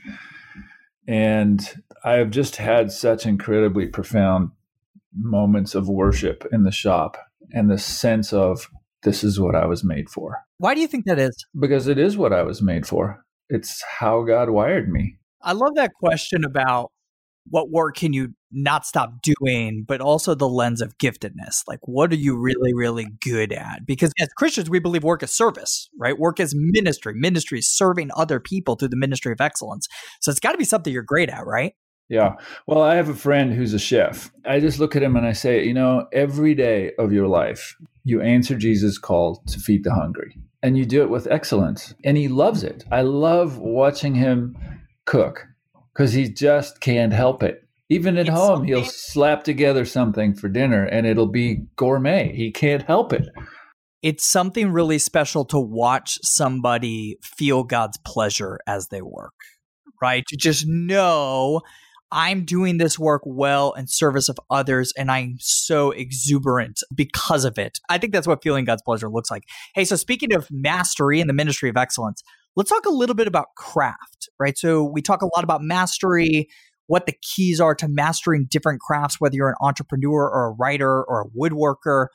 And 1.06 1.66
I 2.04 2.14
have 2.14 2.30
just 2.30 2.56
had 2.56 2.92
such 2.92 3.26
incredibly 3.26 3.86
profound 3.86 4.50
moments 5.16 5.74
of 5.74 5.88
worship 5.88 6.46
in 6.52 6.64
the 6.64 6.70
shop 6.70 7.16
and 7.52 7.70
the 7.70 7.78
sense 7.78 8.32
of 8.32 8.68
this 9.02 9.24
is 9.24 9.40
what 9.40 9.54
I 9.54 9.66
was 9.66 9.84
made 9.84 10.10
for. 10.10 10.38
Why 10.58 10.74
do 10.74 10.80
you 10.80 10.86
think 10.86 11.06
that 11.06 11.18
is? 11.18 11.34
Because 11.58 11.86
it 11.86 11.98
is 11.98 12.16
what 12.16 12.32
I 12.32 12.42
was 12.42 12.60
made 12.60 12.86
for. 12.86 13.24
It's 13.48 13.82
how 14.00 14.22
God 14.24 14.50
wired 14.50 14.88
me. 14.88 15.16
I 15.40 15.52
love 15.52 15.76
that 15.76 15.94
question 15.94 16.44
about 16.44 16.90
what 17.48 17.70
work 17.70 17.96
can 17.96 18.12
you 18.12 18.34
not 18.50 18.86
stop 18.86 19.22
doing, 19.22 19.84
but 19.86 20.00
also 20.00 20.34
the 20.34 20.48
lens 20.48 20.80
of 20.80 20.96
giftedness. 20.98 21.62
Like, 21.66 21.80
what 21.82 22.12
are 22.12 22.16
you 22.16 22.36
really, 22.36 22.72
really 22.74 23.06
good 23.22 23.52
at? 23.52 23.86
Because 23.86 24.12
as 24.20 24.28
Christians, 24.36 24.70
we 24.70 24.78
believe 24.78 25.04
work 25.04 25.22
is 25.22 25.30
service, 25.30 25.88
right? 25.98 26.18
Work 26.18 26.40
is 26.40 26.54
ministry. 26.56 27.14
Ministry 27.14 27.58
is 27.58 27.68
serving 27.68 28.10
other 28.16 28.40
people 28.40 28.76
through 28.76 28.88
the 28.88 28.96
ministry 28.96 29.32
of 29.32 29.40
excellence. 29.40 29.86
So 30.20 30.30
it's 30.30 30.40
got 30.40 30.52
to 30.52 30.58
be 30.58 30.64
something 30.64 30.92
you're 30.92 31.02
great 31.02 31.28
at, 31.28 31.46
right? 31.46 31.74
Yeah. 32.08 32.36
Well, 32.66 32.80
I 32.80 32.94
have 32.94 33.10
a 33.10 33.14
friend 33.14 33.52
who's 33.52 33.74
a 33.74 33.78
chef. 33.78 34.30
I 34.46 34.60
just 34.60 34.78
look 34.78 34.96
at 34.96 35.02
him 35.02 35.14
and 35.14 35.26
I 35.26 35.32
say, 35.32 35.66
you 35.66 35.74
know, 35.74 36.06
every 36.12 36.54
day 36.54 36.92
of 36.98 37.12
your 37.12 37.26
life, 37.26 37.76
you 38.04 38.22
answer 38.22 38.56
Jesus' 38.56 38.96
call 38.96 39.42
to 39.46 39.60
feed 39.60 39.84
the 39.84 39.92
hungry, 39.92 40.34
and 40.62 40.78
you 40.78 40.86
do 40.86 41.02
it 41.02 41.10
with 41.10 41.26
excellence. 41.26 41.94
And 42.04 42.16
he 42.16 42.28
loves 42.28 42.64
it. 42.64 42.84
I 42.90 43.02
love 43.02 43.58
watching 43.58 44.14
him 44.14 44.56
cook 45.04 45.46
because 45.92 46.14
he 46.14 46.30
just 46.30 46.80
can't 46.80 47.12
help 47.12 47.42
it. 47.42 47.67
Even 47.90 48.18
at 48.18 48.28
it's 48.28 48.36
home, 48.36 48.64
he'll 48.64 48.84
slap 48.84 49.44
together 49.44 49.84
something 49.84 50.34
for 50.34 50.48
dinner 50.48 50.84
and 50.84 51.06
it'll 51.06 51.30
be 51.30 51.62
gourmet. 51.76 52.34
He 52.34 52.52
can't 52.52 52.82
help 52.82 53.12
it. 53.12 53.26
It's 54.02 54.26
something 54.26 54.70
really 54.70 54.98
special 54.98 55.44
to 55.46 55.58
watch 55.58 56.18
somebody 56.22 57.18
feel 57.22 57.64
God's 57.64 57.98
pleasure 58.04 58.58
as 58.66 58.88
they 58.88 59.02
work, 59.02 59.34
right? 60.00 60.24
To 60.28 60.36
just 60.36 60.66
know 60.66 61.62
I'm 62.10 62.44
doing 62.44 62.78
this 62.78 62.98
work 62.98 63.22
well 63.24 63.72
in 63.72 63.86
service 63.86 64.28
of 64.28 64.38
others 64.50 64.92
and 64.96 65.10
I'm 65.10 65.36
so 65.40 65.90
exuberant 65.90 66.80
because 66.94 67.44
of 67.44 67.58
it. 67.58 67.78
I 67.88 67.98
think 67.98 68.12
that's 68.12 68.26
what 68.26 68.42
feeling 68.42 68.64
God's 68.64 68.82
pleasure 68.82 69.10
looks 69.10 69.30
like. 69.30 69.44
Hey, 69.74 69.84
so 69.84 69.96
speaking 69.96 70.32
of 70.34 70.48
mastery 70.50 71.20
and 71.20 71.28
the 71.28 71.34
ministry 71.34 71.68
of 71.68 71.76
excellence, 71.76 72.22
let's 72.56 72.70
talk 72.70 72.86
a 72.86 72.90
little 72.90 73.14
bit 73.14 73.26
about 73.26 73.54
craft, 73.56 74.28
right? 74.38 74.56
So 74.56 74.84
we 74.84 75.02
talk 75.02 75.22
a 75.22 75.26
lot 75.26 75.44
about 75.44 75.62
mastery, 75.62 76.48
what 76.88 77.06
the 77.06 77.14
keys 77.22 77.60
are 77.60 77.74
to 77.76 77.86
mastering 77.86 78.46
different 78.50 78.80
crafts, 78.80 79.20
whether 79.20 79.36
you're 79.36 79.50
an 79.50 79.54
entrepreneur 79.60 80.28
or 80.28 80.46
a 80.46 80.52
writer 80.52 81.04
or 81.04 81.22
a 81.22 81.38
woodworker. 81.38 82.08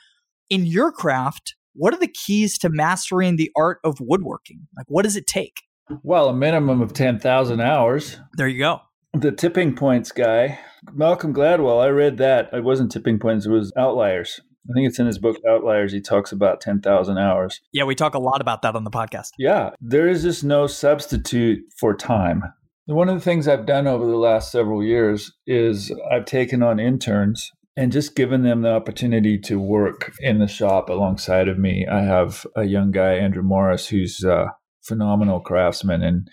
In 0.49 0.65
your 0.65 0.91
craft, 0.91 1.55
what 1.73 1.93
are 1.93 1.99
the 1.99 2.07
keys 2.07 2.57
to 2.59 2.69
mastering 2.69 3.37
the 3.37 3.49
art 3.55 3.79
of 3.83 3.97
woodworking? 4.01 4.67
Like, 4.75 4.85
what 4.89 5.03
does 5.03 5.15
it 5.15 5.25
take? 5.25 5.61
Well, 6.03 6.29
a 6.29 6.33
minimum 6.33 6.81
of 6.81 6.93
10,000 6.93 7.61
hours. 7.61 8.17
There 8.35 8.47
you 8.47 8.59
go. 8.59 8.81
The 9.13 9.31
tipping 9.31 9.75
points 9.75 10.11
guy, 10.11 10.59
Malcolm 10.91 11.33
Gladwell, 11.33 11.81
I 11.81 11.87
read 11.87 12.17
that. 12.17 12.49
It 12.51 12.63
wasn't 12.63 12.91
tipping 12.91 13.19
points, 13.19 13.45
it 13.45 13.51
was 13.51 13.71
outliers. 13.77 14.41
I 14.69 14.73
think 14.73 14.87
it's 14.87 14.97
in 14.97 15.07
his 15.07 15.19
book 15.19 15.37
Outliers. 15.47 15.91
He 15.91 15.99
talks 15.99 16.31
about 16.31 16.61
10,000 16.61 17.17
hours. 17.17 17.59
Yeah, 17.73 17.83
we 17.83 17.95
talk 17.95 18.13
a 18.13 18.19
lot 18.19 18.39
about 18.39 18.61
that 18.61 18.75
on 18.75 18.85
the 18.85 18.89
podcast. 18.89 19.31
Yeah, 19.37 19.71
there 19.81 20.07
is 20.07 20.23
just 20.23 20.45
no 20.45 20.67
substitute 20.67 21.59
for 21.77 21.93
time. 21.93 22.43
One 22.85 23.07
of 23.07 23.15
the 23.15 23.21
things 23.21 23.47
I've 23.47 23.65
done 23.65 23.87
over 23.87 24.05
the 24.05 24.17
last 24.17 24.51
several 24.51 24.83
years 24.83 25.31
is 25.47 25.89
I've 26.11 26.25
taken 26.25 26.61
on 26.61 26.81
interns 26.81 27.49
and 27.77 27.93
just 27.93 28.13
given 28.13 28.43
them 28.43 28.61
the 28.61 28.73
opportunity 28.73 29.39
to 29.39 29.57
work 29.57 30.11
in 30.19 30.39
the 30.39 30.47
shop 30.47 30.89
alongside 30.89 31.47
of 31.47 31.57
me. 31.57 31.87
I 31.89 32.01
have 32.01 32.45
a 32.57 32.65
young 32.65 32.91
guy, 32.91 33.13
Andrew 33.13 33.41
Morris, 33.41 33.87
who's 33.87 34.21
a 34.25 34.53
phenomenal 34.81 35.39
craftsman, 35.39 36.03
and 36.03 36.29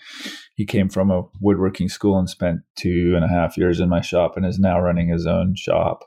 he 0.55 0.65
came 0.65 0.89
from 0.89 1.09
a 1.09 1.23
woodworking 1.39 1.87
school 1.87 2.19
and 2.19 2.29
spent 2.29 2.59
two 2.75 3.13
and 3.15 3.23
a 3.23 3.29
half 3.29 3.57
years 3.57 3.79
in 3.79 3.87
my 3.87 4.01
shop 4.01 4.35
and 4.35 4.45
is 4.45 4.59
now 4.59 4.79
running 4.79 5.07
his 5.07 5.25
own 5.25 5.55
shop. 5.55 6.03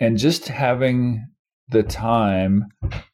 And 0.00 0.16
just 0.16 0.46
having 0.46 1.26
the 1.70 1.82
time 1.82 2.66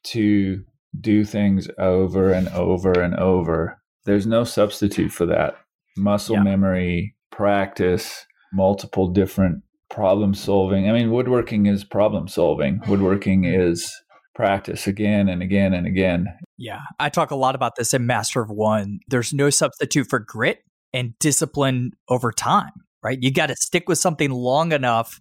to 0.03 0.63
do 1.01 1.25
things 1.25 1.67
over 1.79 2.31
and 2.31 2.47
over 2.49 3.01
and 3.01 3.15
over. 3.15 3.81
There's 4.05 4.27
no 4.27 4.43
substitute 4.43 5.11
for 5.11 5.25
that. 5.25 5.55
Muscle 5.97 6.37
yeah. 6.37 6.43
memory, 6.43 7.15
practice, 7.31 8.25
multiple 8.53 9.07
different 9.07 9.63
problem 9.89 10.33
solving. 10.33 10.89
I 10.89 10.93
mean, 10.93 11.11
woodworking 11.11 11.65
is 11.65 11.83
problem 11.83 12.27
solving. 12.27 12.81
Woodworking 12.87 13.43
mm-hmm. 13.43 13.61
is 13.71 13.91
practice 14.35 14.87
again 14.87 15.27
and 15.27 15.41
again 15.41 15.73
and 15.73 15.85
again. 15.85 16.27
Yeah. 16.57 16.79
I 16.99 17.09
talk 17.09 17.31
a 17.31 17.35
lot 17.35 17.55
about 17.55 17.75
this 17.75 17.93
in 17.93 18.05
Master 18.05 18.41
of 18.41 18.49
One. 18.49 18.99
There's 19.07 19.33
no 19.33 19.49
substitute 19.49 20.07
for 20.09 20.19
grit 20.19 20.59
and 20.93 21.17
discipline 21.19 21.91
over 22.07 22.31
time, 22.31 22.71
right? 23.03 23.17
You 23.21 23.33
got 23.33 23.47
to 23.47 23.55
stick 23.55 23.89
with 23.89 23.97
something 23.97 24.31
long 24.31 24.71
enough 24.71 25.19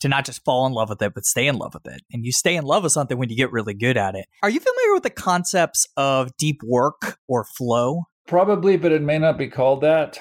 to 0.00 0.08
not 0.08 0.24
just 0.24 0.44
fall 0.44 0.66
in 0.66 0.72
love 0.72 0.88
with 0.88 1.02
it, 1.02 1.14
but 1.14 1.24
stay 1.24 1.46
in 1.46 1.56
love 1.56 1.74
with 1.74 1.86
it. 1.86 2.02
And 2.12 2.24
you 2.24 2.32
stay 2.32 2.56
in 2.56 2.64
love 2.64 2.82
with 2.82 2.92
something 2.92 3.18
when 3.18 3.28
you 3.28 3.36
get 3.36 3.52
really 3.52 3.74
good 3.74 3.96
at 3.96 4.14
it. 4.14 4.26
Are 4.42 4.50
you 4.50 4.60
familiar 4.60 4.94
with 4.94 5.02
the 5.02 5.10
concepts 5.10 5.86
of 5.96 6.36
deep 6.36 6.60
work 6.64 7.18
or 7.28 7.44
flow? 7.44 8.04
Probably, 8.26 8.76
but 8.76 8.92
it 8.92 9.02
may 9.02 9.18
not 9.18 9.38
be 9.38 9.48
called 9.48 9.82
that. 9.82 10.20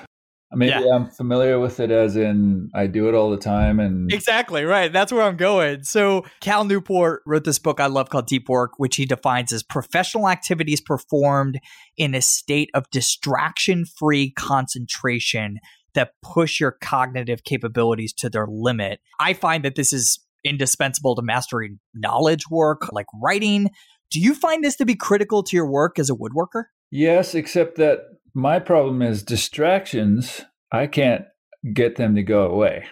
Maybe 0.56 0.86
yeah. 0.86 0.94
I'm 0.94 1.10
familiar 1.10 1.60
with 1.60 1.80
it 1.80 1.90
as 1.90 2.16
in 2.16 2.70
I 2.76 2.86
do 2.86 3.10
it 3.10 3.16
all 3.16 3.32
the 3.32 3.38
time 3.38 3.80
and 3.80 4.14
Exactly, 4.14 4.64
right. 4.66 4.94
That's 4.94 5.12
where 5.12 5.24
I'm 5.24 5.36
going. 5.36 5.84
So 5.84 6.26
Cal 6.42 6.64
Newport 6.64 7.24
wrote 7.26 7.44
this 7.44 7.58
book 7.58 7.80
I 7.80 7.88
love 7.88 8.10
called 8.10 8.28
Deep 8.28 8.48
Work, 8.50 8.74
which 8.78 8.98
he 8.98 9.06
defines 9.06 9.52
as 9.52 9.64
professional 9.64 10.30
activities 10.30 10.80
performed 10.80 11.60
in 11.98 12.14
a 12.14 12.22
state 12.22 12.70
of 12.76 12.88
distraction-free 12.92 14.34
concentration 14.34 15.58
that 15.96 16.12
push 16.22 16.60
your 16.60 16.78
cognitive 16.82 17.44
capabilities 17.44 18.14
to 18.14 18.30
their 18.30 18.48
limit. 18.48 19.00
I 19.20 19.34
find 19.34 19.66
that 19.66 19.76
this 19.76 19.92
is 19.92 20.20
indispensable 20.44 21.16
to 21.16 21.22
mastering 21.24 21.80
knowledge 21.96 22.50
work 22.50 22.92
like 22.92 23.08
writing. 23.24 23.70
Do 24.12 24.20
you 24.20 24.36
find 24.36 24.64
this 24.64 24.76
to 24.76 24.86
be 24.86 24.96
critical 24.96 25.42
to 25.44 25.56
your 25.56 25.70
work 25.70 25.98
as 25.98 26.12
a 26.12 26.14
woodworker? 26.14 26.66
Yes, 26.96 27.34
except 27.34 27.78
that 27.78 28.02
my 28.36 28.60
problem 28.60 29.02
is 29.02 29.24
distractions. 29.24 30.44
I 30.72 30.86
can't 30.86 31.26
get 31.74 31.96
them 31.96 32.14
to 32.14 32.22
go 32.22 32.44
away. 32.44 32.86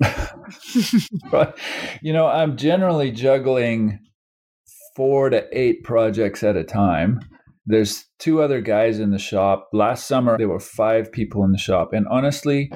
but, 1.30 1.58
you 2.00 2.14
know, 2.14 2.28
I'm 2.28 2.56
generally 2.56 3.10
juggling 3.10 3.98
four 4.96 5.28
to 5.28 5.46
eight 5.52 5.84
projects 5.84 6.42
at 6.42 6.56
a 6.56 6.64
time. 6.64 7.20
There's 7.66 8.06
two 8.18 8.40
other 8.40 8.62
guys 8.62 8.98
in 8.98 9.10
the 9.10 9.18
shop. 9.18 9.68
Last 9.70 10.06
summer, 10.06 10.38
there 10.38 10.48
were 10.48 10.58
five 10.58 11.12
people 11.12 11.44
in 11.44 11.52
the 11.52 11.58
shop. 11.58 11.92
And 11.92 12.06
honestly, 12.08 12.72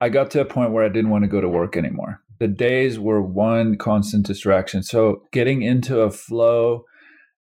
I 0.00 0.08
got 0.08 0.30
to 0.30 0.40
a 0.40 0.44
point 0.44 0.70
where 0.70 0.84
I 0.84 0.88
didn't 0.88 1.10
want 1.10 1.24
to 1.24 1.28
go 1.28 1.40
to 1.40 1.48
work 1.48 1.76
anymore. 1.76 2.20
The 2.38 2.46
days 2.46 3.00
were 3.00 3.20
one 3.20 3.76
constant 3.76 4.24
distraction. 4.24 4.84
So 4.84 5.24
getting 5.32 5.62
into 5.62 6.02
a 6.02 6.12
flow 6.12 6.84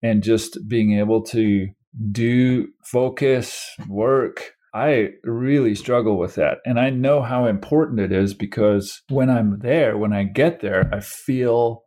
and 0.02 0.22
just 0.22 0.56
being 0.66 0.98
able 0.98 1.22
to 1.24 1.66
do 2.10 2.68
focus, 2.84 3.74
work. 3.88 4.52
I 4.74 5.10
really 5.24 5.74
struggle 5.74 6.18
with 6.18 6.34
that. 6.34 6.58
And 6.64 6.78
I 6.78 6.90
know 6.90 7.22
how 7.22 7.46
important 7.46 8.00
it 8.00 8.12
is 8.12 8.34
because 8.34 9.02
when 9.08 9.30
I'm 9.30 9.58
there, 9.60 9.96
when 9.96 10.12
I 10.12 10.24
get 10.24 10.60
there, 10.60 10.88
I 10.92 11.00
feel 11.00 11.84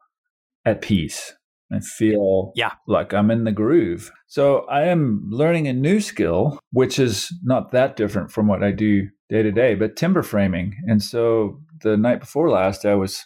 at 0.65 0.81
peace. 0.81 1.33
I 1.71 1.79
feel 1.79 2.51
yeah. 2.55 2.73
like 2.87 3.13
I'm 3.13 3.31
in 3.31 3.45
the 3.45 3.51
groove. 3.51 4.11
So 4.27 4.65
I 4.69 4.83
am 4.87 5.25
learning 5.29 5.67
a 5.67 5.73
new 5.73 6.01
skill, 6.01 6.59
which 6.71 6.99
is 6.99 7.33
not 7.43 7.71
that 7.71 7.95
different 7.95 8.31
from 8.31 8.47
what 8.47 8.63
I 8.63 8.71
do 8.71 9.07
day 9.29 9.41
to 9.41 9.51
day, 9.51 9.75
but 9.75 9.95
timber 9.95 10.21
framing. 10.21 10.75
And 10.87 11.01
so 11.01 11.61
the 11.81 11.95
night 11.95 12.19
before 12.19 12.49
last, 12.49 12.85
I 12.85 12.95
was 12.95 13.25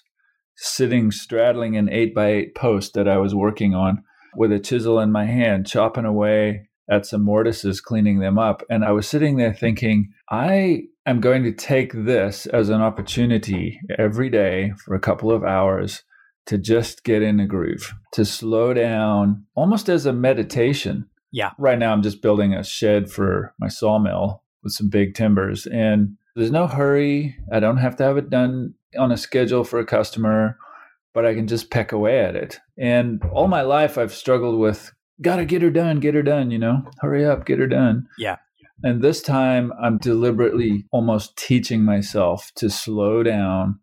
sitting 0.58 1.12
straddling 1.12 1.76
an 1.76 1.90
eight 1.90 2.14
by 2.14 2.28
eight 2.28 2.56
post 2.56 2.94
that 2.94 3.08
I 3.08 3.18
was 3.18 3.34
working 3.34 3.74
on 3.74 4.04
with 4.38 4.52
a 4.52 4.60
chisel 4.60 5.00
in 5.00 5.12
my 5.12 5.26
hand, 5.26 5.68
chopping 5.68 6.06
away 6.06 6.70
at 6.90 7.06
some 7.06 7.24
mortises, 7.24 7.82
cleaning 7.82 8.20
them 8.20 8.38
up. 8.38 8.64
And 8.70 8.84
I 8.86 8.92
was 8.92 9.08
sitting 9.08 9.38
there 9.38 9.54
thinking, 9.54 10.12
I 10.30 10.84
am 11.06 11.20
going 11.20 11.44
to 11.44 11.52
take 11.52 11.94
this 11.94 12.46
as 12.48 12.70
an 12.70 12.82
opportunity 12.82 13.80
every 13.98 14.30
day 14.30 14.74
for 14.84 14.96
a 14.96 15.00
couple 15.00 15.32
of 15.32 15.44
hours 15.44 16.04
to 16.46 16.58
just 16.58 17.04
get 17.04 17.22
in 17.22 17.40
a 17.40 17.48
groove, 17.48 17.94
to 18.14 18.24
slow 18.24 18.74
down 18.74 19.46
almost 19.56 19.90
as 19.90 20.06
a 20.06 20.14
meditation. 20.14 21.10
Yeah. 21.32 21.52
Right 21.58 21.80
now, 21.80 21.92
I'm 21.92 22.04
just 22.04 22.22
building 22.22 22.54
a 22.54 22.64
shed 22.64 23.10
for 23.10 23.54
my 23.60 23.68
sawmill 23.68 24.44
with 24.64 24.74
some 24.74 24.90
big 24.90 25.16
timbers, 25.16 25.66
and 25.66 26.18
there's 26.36 26.52
no 26.52 26.68
hurry. 26.68 27.36
I 27.52 27.60
don't 27.60 27.78
have 27.78 27.96
to 27.98 28.04
have 28.04 28.18
it 28.18 28.30
done 28.30 28.76
on 28.98 29.12
a 29.12 29.18
schedule 29.18 29.64
for 29.64 29.80
a 29.80 29.86
customer 29.86 30.58
but 31.16 31.26
I 31.26 31.34
can 31.34 31.48
just 31.48 31.72
peck 31.72 31.94
away 31.94 32.20
at 32.20 32.36
it. 32.36 32.60
And 32.78 33.24
all 33.32 33.48
my 33.48 33.62
life, 33.62 33.98
I've 33.98 34.14
struggled 34.14 34.60
with, 34.60 34.94
gotta 35.22 35.46
get 35.46 35.62
her 35.62 35.72
done, 35.72 36.02
get 36.02 36.14
her 36.14 36.22
done, 36.22 36.52
you 36.52 36.60
know, 36.60 36.84
hurry 37.00 37.26
up, 37.26 37.46
get 37.46 37.58
her 37.58 37.68
done. 37.68 38.08
Yeah. 38.20 38.36
And 38.84 39.02
this 39.02 39.22
time, 39.22 39.72
I'm 39.82 39.98
deliberately 39.98 40.86
almost 40.92 41.38
teaching 41.38 41.84
myself 41.86 42.52
to 42.58 42.70
slow 42.70 43.24
down 43.24 43.80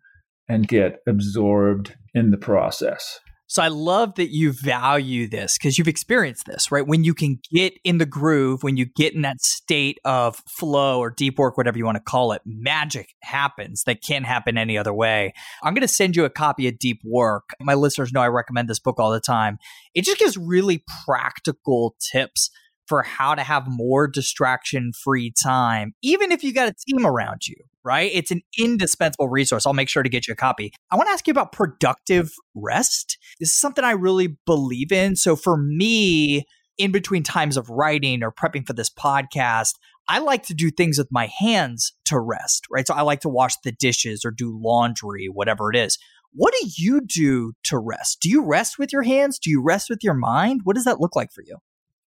and 0.49 0.69
get 0.69 1.01
absorbed 1.09 1.97
in 2.15 2.31
the 2.31 2.37
process. 2.37 3.19
So 3.53 3.63
I 3.63 3.69
love 3.69 4.15
that 4.15 4.31
you 4.31 4.51
value 4.51 5.29
this 5.29 5.59
because 5.59 5.77
you've 5.77 5.87
experienced 5.87 6.47
this, 6.47 6.73
right? 6.73 6.87
When 6.87 7.05
you 7.05 7.13
can 7.13 7.39
get 7.53 7.75
in 7.85 7.99
the 7.99 8.07
groove, 8.07 8.63
when 8.63 8.79
you 8.79 8.87
get 8.87 9.13
in 9.13 9.21
that 9.23 9.43
state 9.43 9.99
of 10.07 10.37
flow 10.49 11.01
or 11.01 11.11
deep 11.11 11.39
work, 11.39 11.59
whatever 11.59 11.77
you 11.77 11.85
want 11.85 11.97
to 11.97 12.03
call 12.03 12.33
it, 12.33 12.41
magic 12.47 13.11
happens 13.23 13.83
that 13.85 14.03
can't 14.03 14.25
happen 14.25 14.57
any 14.57 14.79
other 14.79 14.95
way. 14.95 15.35
I'm 15.63 15.75
going 15.75 15.83
to 15.83 15.89
send 15.89 16.17
you 16.17 16.25
a 16.25 16.31
copy 16.31 16.67
of 16.67 16.79
Deep 16.79 17.03
Work. 17.05 17.51
My 17.61 17.75
listeners 17.75 18.11
know 18.11 18.23
I 18.23 18.29
recommend 18.29 18.71
this 18.71 18.79
book 18.79 18.99
all 18.99 19.13
the 19.13 19.21
time. 19.21 19.59
It 19.95 20.07
just 20.07 20.19
gives 20.19 20.39
really 20.39 20.83
practical 21.05 21.95
tips 22.11 22.49
for 22.87 23.03
how 23.03 23.35
to 23.35 23.43
have 23.43 23.65
more 23.67 24.09
distraction 24.09 24.93
free 24.95 25.31
time, 25.31 25.93
even 26.03 26.33
if 26.33 26.43
you 26.43 26.55
got 26.55 26.69
a 26.69 26.75
team 26.89 27.05
around 27.05 27.47
you, 27.47 27.57
right? 27.85 28.11
It's 28.13 28.31
an 28.31 28.43
indispensable 28.59 29.29
resource. 29.29 29.67
I'll 29.67 29.73
make 29.73 29.89
sure 29.89 30.03
to 30.03 30.09
get 30.09 30.27
you 30.27 30.33
a 30.33 30.37
copy. 30.37 30.73
I 30.91 30.97
want 30.97 31.09
to 31.09 31.13
ask 31.13 31.27
you 31.27 31.33
about 31.33 31.53
productive 31.53 32.33
rest. 32.55 33.19
This 33.41 33.51
is 33.51 33.55
something 33.55 33.85
I 33.85 33.93
really 33.93 34.37
believe 34.47 34.93
in. 34.93 35.17
So 35.17 35.37
for 35.37 35.57
me, 35.57 36.45
in 36.79 36.93
between 36.93 37.23
times 37.23 37.57
of 37.57 37.69
writing 37.69 38.23
or 38.23 38.33
prepping 38.33 38.67
for 38.67 38.73
this 38.73 38.91
podcast, 38.91 39.75
I 40.09 40.19
like 40.19 40.43
to 40.45 40.55
do 40.55 40.71
things 40.71 40.99
with 40.99 41.09
my 41.11 41.27
hands 41.27 41.93
to 42.07 42.19
rest, 42.19 42.67
right? 42.71 42.87
So 42.87 42.95
I 42.95 43.03
like 43.03 43.21
to 43.21 43.29
wash 43.29 43.55
the 43.63 43.73
dishes 43.73 44.25
or 44.25 44.31
do 44.31 44.59
laundry, 44.61 45.27
whatever 45.27 45.71
it 45.71 45.77
is. 45.77 45.99
What 46.35 46.55
do 46.59 46.67
you 46.77 47.03
do 47.03 47.53
to 47.65 47.79
rest? 47.79 48.21
Do 48.21 48.31
you 48.31 48.45
rest 48.45 48.79
with 48.79 48.93
your 48.93 49.03
hands? 49.03 49.39
Do 49.39 49.51
you 49.51 49.63
rest 49.63 49.91
with 49.91 50.03
your 50.03 50.15
mind? 50.15 50.63
What 50.65 50.77
does 50.77 50.87
that 50.87 51.01
look 51.01 51.15
like 51.15 51.31
for 51.31 51.43
you? 51.43 51.59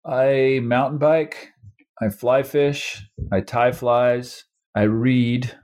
I 0.04 0.60
mountain 0.62 0.98
bike, 0.98 1.50
I 2.00 2.08
fly 2.08 2.42
fish, 2.42 3.02
I 3.32 3.40
tie 3.40 3.72
flies, 3.72 4.44
I 4.74 4.82
read 4.82 5.56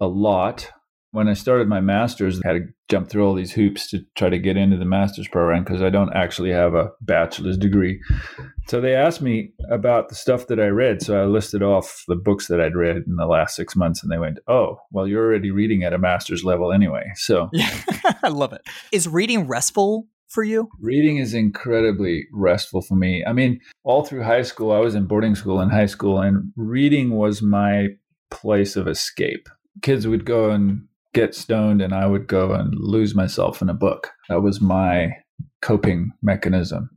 a 0.00 0.06
lot. 0.06 0.70
When 1.12 1.28
I 1.28 1.34
started 1.34 1.68
my 1.68 1.80
master's, 1.80 2.40
I 2.44 2.48
had 2.48 2.54
to 2.54 2.66
jump 2.90 3.08
through 3.08 3.24
all 3.24 3.34
these 3.34 3.52
hoops 3.52 3.88
to 3.90 4.00
try 4.16 4.28
to 4.28 4.38
get 4.38 4.56
into 4.56 4.76
the 4.76 4.84
master's 4.84 5.28
program 5.28 5.62
because 5.62 5.80
I 5.80 5.88
don't 5.88 6.12
actually 6.12 6.50
have 6.50 6.74
a 6.74 6.90
bachelor's 7.02 7.56
degree. 7.56 8.00
So 8.66 8.80
they 8.80 8.96
asked 8.96 9.22
me 9.22 9.52
about 9.70 10.08
the 10.08 10.16
stuff 10.16 10.48
that 10.48 10.58
I 10.58 10.66
read. 10.66 11.02
So 11.02 11.22
I 11.22 11.26
listed 11.26 11.62
off 11.62 12.02
the 12.08 12.16
books 12.16 12.48
that 12.48 12.60
I'd 12.60 12.74
read 12.74 12.96
in 12.96 13.14
the 13.16 13.26
last 13.26 13.54
six 13.54 13.76
months, 13.76 14.02
and 14.02 14.10
they 14.10 14.18
went, 14.18 14.40
"Oh, 14.48 14.78
well, 14.90 15.06
you're 15.06 15.24
already 15.24 15.52
reading 15.52 15.84
at 15.84 15.92
a 15.92 15.98
master's 15.98 16.42
level 16.42 16.72
anyway." 16.72 17.04
So 17.14 17.48
I 18.22 18.28
love 18.28 18.52
it. 18.52 18.62
Is 18.90 19.06
reading 19.06 19.46
restful 19.46 20.08
for 20.34 20.42
you? 20.42 20.68
Reading 20.80 21.18
is 21.18 21.32
incredibly 21.32 22.26
restful 22.32 22.82
for 22.82 22.96
me. 22.96 23.24
I 23.24 23.32
mean, 23.32 23.60
all 23.84 24.04
through 24.04 24.24
high 24.24 24.42
school, 24.42 24.72
I 24.72 24.80
was 24.80 24.94
in 24.94 25.06
boarding 25.06 25.36
school 25.36 25.60
in 25.60 25.70
high 25.70 25.86
school, 25.86 26.20
and 26.20 26.52
reading 26.56 27.10
was 27.10 27.40
my 27.40 27.88
place 28.30 28.76
of 28.76 28.88
escape. 28.88 29.48
Kids 29.82 30.06
would 30.06 30.24
go 30.24 30.50
and 30.50 30.86
get 31.12 31.34
stoned, 31.34 31.82
and 31.82 31.94
I 31.94 32.06
would 32.06 32.26
go 32.26 32.52
and 32.52 32.74
lose 32.74 33.14
myself 33.14 33.62
in 33.62 33.68
a 33.68 33.74
book. 33.74 34.10
That 34.28 34.42
was 34.42 34.60
my 34.60 35.12
coping 35.62 36.12
mechanism. 36.22 36.90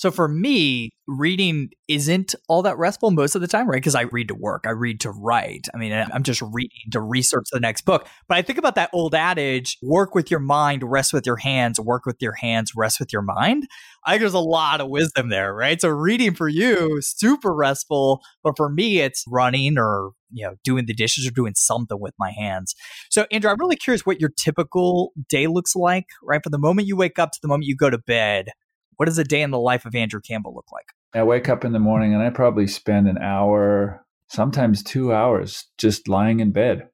So 0.00 0.10
for 0.10 0.28
me, 0.28 0.94
reading 1.06 1.68
isn't 1.86 2.34
all 2.48 2.62
that 2.62 2.78
restful 2.78 3.10
most 3.10 3.34
of 3.34 3.42
the 3.42 3.46
time, 3.46 3.68
right? 3.68 3.76
Because 3.76 3.94
I 3.94 4.04
read 4.04 4.28
to 4.28 4.34
work, 4.34 4.64
I 4.66 4.70
read 4.70 4.98
to 5.00 5.10
write. 5.10 5.68
I 5.74 5.76
mean, 5.76 5.92
I'm 5.92 6.22
just 6.22 6.40
reading 6.40 6.90
to 6.92 7.02
research 7.02 7.48
the 7.52 7.60
next 7.60 7.82
book. 7.82 8.08
But 8.26 8.38
I 8.38 8.40
think 8.40 8.58
about 8.58 8.76
that 8.76 8.88
old 8.94 9.14
adage 9.14 9.76
work 9.82 10.14
with 10.14 10.30
your 10.30 10.40
mind, 10.40 10.82
rest 10.84 11.12
with 11.12 11.26
your 11.26 11.36
hands, 11.36 11.78
work 11.78 12.06
with 12.06 12.16
your 12.20 12.32
hands, 12.32 12.72
rest 12.74 12.98
with 12.98 13.12
your 13.12 13.20
mind. 13.20 13.68
I 14.06 14.12
think 14.12 14.20
there's 14.20 14.32
a 14.32 14.38
lot 14.38 14.80
of 14.80 14.88
wisdom 14.88 15.28
there, 15.28 15.54
right? 15.54 15.78
So 15.78 15.90
reading 15.90 16.32
for 16.32 16.48
you, 16.48 17.02
super 17.02 17.54
restful. 17.54 18.22
But 18.42 18.54
for 18.56 18.70
me, 18.70 19.00
it's 19.00 19.22
running 19.28 19.76
or 19.76 20.12
you 20.32 20.46
know, 20.46 20.54
doing 20.64 20.86
the 20.86 20.94
dishes 20.94 21.26
or 21.26 21.30
doing 21.30 21.52
something 21.56 22.00
with 22.00 22.14
my 22.18 22.30
hands. 22.30 22.74
So, 23.10 23.26
Andrew, 23.30 23.50
I'm 23.50 23.58
really 23.58 23.76
curious 23.76 24.06
what 24.06 24.20
your 24.20 24.30
typical 24.38 25.12
day 25.28 25.46
looks 25.46 25.76
like, 25.76 26.06
right? 26.22 26.40
From 26.42 26.52
the 26.52 26.58
moment 26.58 26.88
you 26.88 26.96
wake 26.96 27.18
up 27.18 27.32
to 27.32 27.38
the 27.42 27.48
moment 27.48 27.66
you 27.66 27.76
go 27.76 27.90
to 27.90 27.98
bed, 27.98 28.46
what 29.00 29.06
does 29.06 29.16
a 29.16 29.24
day 29.24 29.40
in 29.40 29.50
the 29.50 29.58
life 29.58 29.86
of 29.86 29.94
Andrew 29.94 30.20
Campbell 30.20 30.54
look 30.54 30.70
like? 30.70 30.88
I 31.14 31.22
wake 31.22 31.48
up 31.48 31.64
in 31.64 31.72
the 31.72 31.78
morning 31.78 32.12
and 32.12 32.22
I 32.22 32.28
probably 32.28 32.66
spend 32.66 33.08
an 33.08 33.16
hour, 33.16 34.04
sometimes 34.28 34.82
two 34.82 35.10
hours, 35.10 35.68
just 35.78 36.06
lying 36.06 36.40
in 36.40 36.52
bed, 36.52 36.86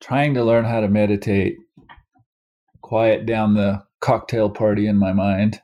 trying 0.00 0.34
to 0.34 0.42
learn 0.42 0.64
how 0.64 0.80
to 0.80 0.88
meditate, 0.88 1.58
quiet 2.80 3.26
down 3.26 3.54
the 3.54 3.84
cocktail 4.00 4.50
party 4.50 4.88
in 4.88 4.96
my 4.96 5.12
mind, 5.12 5.62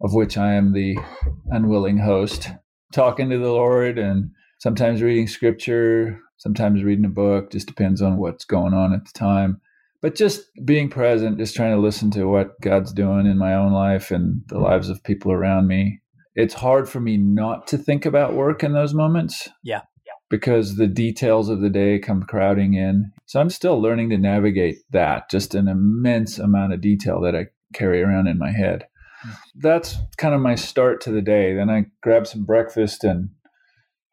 of 0.00 0.14
which 0.14 0.36
I 0.36 0.54
am 0.54 0.72
the 0.72 0.98
unwilling 1.46 1.98
host, 1.98 2.48
talking 2.92 3.30
to 3.30 3.38
the 3.38 3.52
Lord 3.52 4.00
and 4.00 4.32
sometimes 4.58 5.00
reading 5.00 5.28
scripture, 5.28 6.18
sometimes 6.38 6.82
reading 6.82 7.04
a 7.04 7.08
book, 7.08 7.52
just 7.52 7.68
depends 7.68 8.02
on 8.02 8.16
what's 8.16 8.44
going 8.44 8.74
on 8.74 8.92
at 8.92 9.04
the 9.04 9.16
time. 9.16 9.60
But 10.04 10.14
just 10.14 10.50
being 10.66 10.90
present, 10.90 11.38
just 11.38 11.56
trying 11.56 11.74
to 11.74 11.80
listen 11.80 12.10
to 12.10 12.26
what 12.26 12.60
God's 12.60 12.92
doing 12.92 13.24
in 13.24 13.38
my 13.38 13.54
own 13.54 13.72
life 13.72 14.10
and 14.10 14.42
the 14.48 14.58
lives 14.58 14.90
of 14.90 15.02
people 15.02 15.32
around 15.32 15.66
me. 15.66 16.02
It's 16.34 16.52
hard 16.52 16.90
for 16.90 17.00
me 17.00 17.16
not 17.16 17.66
to 17.68 17.78
think 17.78 18.04
about 18.04 18.34
work 18.34 18.62
in 18.62 18.74
those 18.74 18.92
moments. 18.92 19.48
Yeah. 19.62 19.80
yeah. 20.04 20.12
Because 20.28 20.76
the 20.76 20.88
details 20.88 21.48
of 21.48 21.62
the 21.62 21.70
day 21.70 21.98
come 21.98 22.22
crowding 22.22 22.74
in. 22.74 23.12
So 23.24 23.40
I'm 23.40 23.48
still 23.48 23.80
learning 23.80 24.10
to 24.10 24.18
navigate 24.18 24.76
that, 24.90 25.30
just 25.30 25.54
an 25.54 25.68
immense 25.68 26.38
amount 26.38 26.74
of 26.74 26.82
detail 26.82 27.22
that 27.22 27.34
I 27.34 27.46
carry 27.72 28.02
around 28.02 28.26
in 28.26 28.36
my 28.36 28.52
head. 28.52 28.86
Hmm. 29.22 29.30
That's 29.54 29.96
kind 30.18 30.34
of 30.34 30.42
my 30.42 30.54
start 30.54 31.00
to 31.04 31.12
the 31.12 31.22
day. 31.22 31.54
Then 31.54 31.70
I 31.70 31.86
grab 32.02 32.26
some 32.26 32.44
breakfast 32.44 33.04
and 33.04 33.30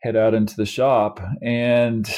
head 0.04 0.16
out 0.16 0.36
into 0.36 0.56
the 0.56 0.66
shop 0.66 1.20
and 1.42 2.10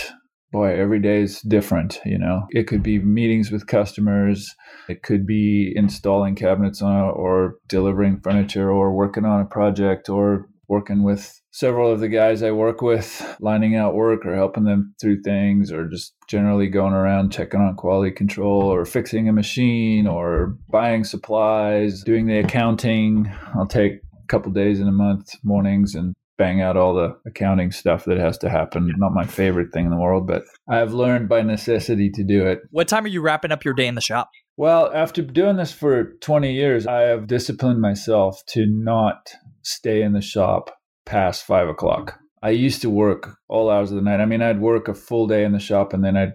boy, 0.53 0.79
every 0.79 0.99
day 0.99 1.21
is 1.21 1.41
different. 1.41 1.99
You 2.05 2.17
know, 2.17 2.43
it 2.51 2.67
could 2.67 2.81
be 2.81 2.99
meetings 2.99 3.51
with 3.51 3.67
customers, 3.67 4.55
it 4.87 5.03
could 5.03 5.25
be 5.25 5.73
installing 5.75 6.35
cabinets 6.35 6.81
on, 6.81 7.09
or 7.09 7.55
delivering 7.67 8.21
furniture, 8.21 8.71
or 8.71 8.93
working 8.93 9.25
on 9.25 9.41
a 9.41 9.45
project, 9.45 10.07
or 10.07 10.47
working 10.69 11.03
with 11.03 11.41
several 11.51 11.91
of 11.91 11.99
the 11.99 12.07
guys 12.07 12.41
I 12.41 12.51
work 12.51 12.81
with, 12.81 13.35
lining 13.41 13.75
out 13.75 13.95
work 13.95 14.25
or 14.25 14.35
helping 14.35 14.63
them 14.63 14.95
through 15.01 15.21
things, 15.23 15.71
or 15.71 15.87
just 15.87 16.15
generally 16.29 16.67
going 16.67 16.93
around 16.93 17.31
checking 17.31 17.59
on 17.59 17.75
quality 17.75 18.11
control, 18.11 18.63
or 18.63 18.85
fixing 18.85 19.27
a 19.27 19.33
machine, 19.33 20.07
or 20.07 20.55
buying 20.69 21.03
supplies, 21.03 22.03
doing 22.03 22.27
the 22.27 22.39
accounting. 22.39 23.31
I'll 23.55 23.67
take 23.67 23.93
a 23.93 24.27
couple 24.27 24.51
days 24.51 24.79
in 24.79 24.87
a 24.87 24.91
month 24.91 25.31
mornings 25.43 25.95
and 25.95 26.13
bang 26.43 26.61
out 26.61 26.75
all 26.75 26.93
the 26.93 27.15
accounting 27.25 27.71
stuff 27.71 28.03
that 28.03 28.17
has 28.17 28.37
to 28.39 28.49
happen. 28.49 28.93
Not 28.97 29.13
my 29.13 29.25
favorite 29.25 29.71
thing 29.71 29.85
in 29.85 29.91
the 29.91 29.97
world, 29.97 30.27
but 30.27 30.43
I've 30.67 30.93
learned 30.93 31.29
by 31.29 31.41
necessity 31.41 32.09
to 32.09 32.23
do 32.23 32.45
it. 32.45 32.59
What 32.69 32.89
time 32.89 33.05
are 33.05 33.09
you 33.09 33.21
wrapping 33.21 33.53
up 33.53 33.63
your 33.63 33.73
day 33.73 33.87
in 33.87 33.95
the 33.95 34.01
shop? 34.01 34.29
Well, 34.57 34.91
after 34.93 35.21
doing 35.21 35.55
this 35.55 35.71
for 35.71 36.15
20 36.19 36.51
years, 36.51 36.85
I 36.85 37.03
have 37.03 37.27
disciplined 37.27 37.79
myself 37.79 38.41
to 38.49 38.65
not 38.67 39.31
stay 39.61 40.01
in 40.01 40.11
the 40.11 40.21
shop 40.21 40.77
past 41.05 41.45
five 41.45 41.69
o'clock. 41.69 42.19
I 42.41 42.49
used 42.49 42.81
to 42.81 42.89
work 42.89 43.37
all 43.47 43.69
hours 43.69 43.91
of 43.91 43.95
the 43.95 44.03
night. 44.03 44.19
I 44.19 44.25
mean, 44.25 44.41
I'd 44.41 44.59
work 44.59 44.89
a 44.89 44.93
full 44.93 45.27
day 45.27 45.45
in 45.45 45.53
the 45.53 45.59
shop 45.59 45.93
and 45.93 46.03
then 46.03 46.17
I'd 46.17 46.33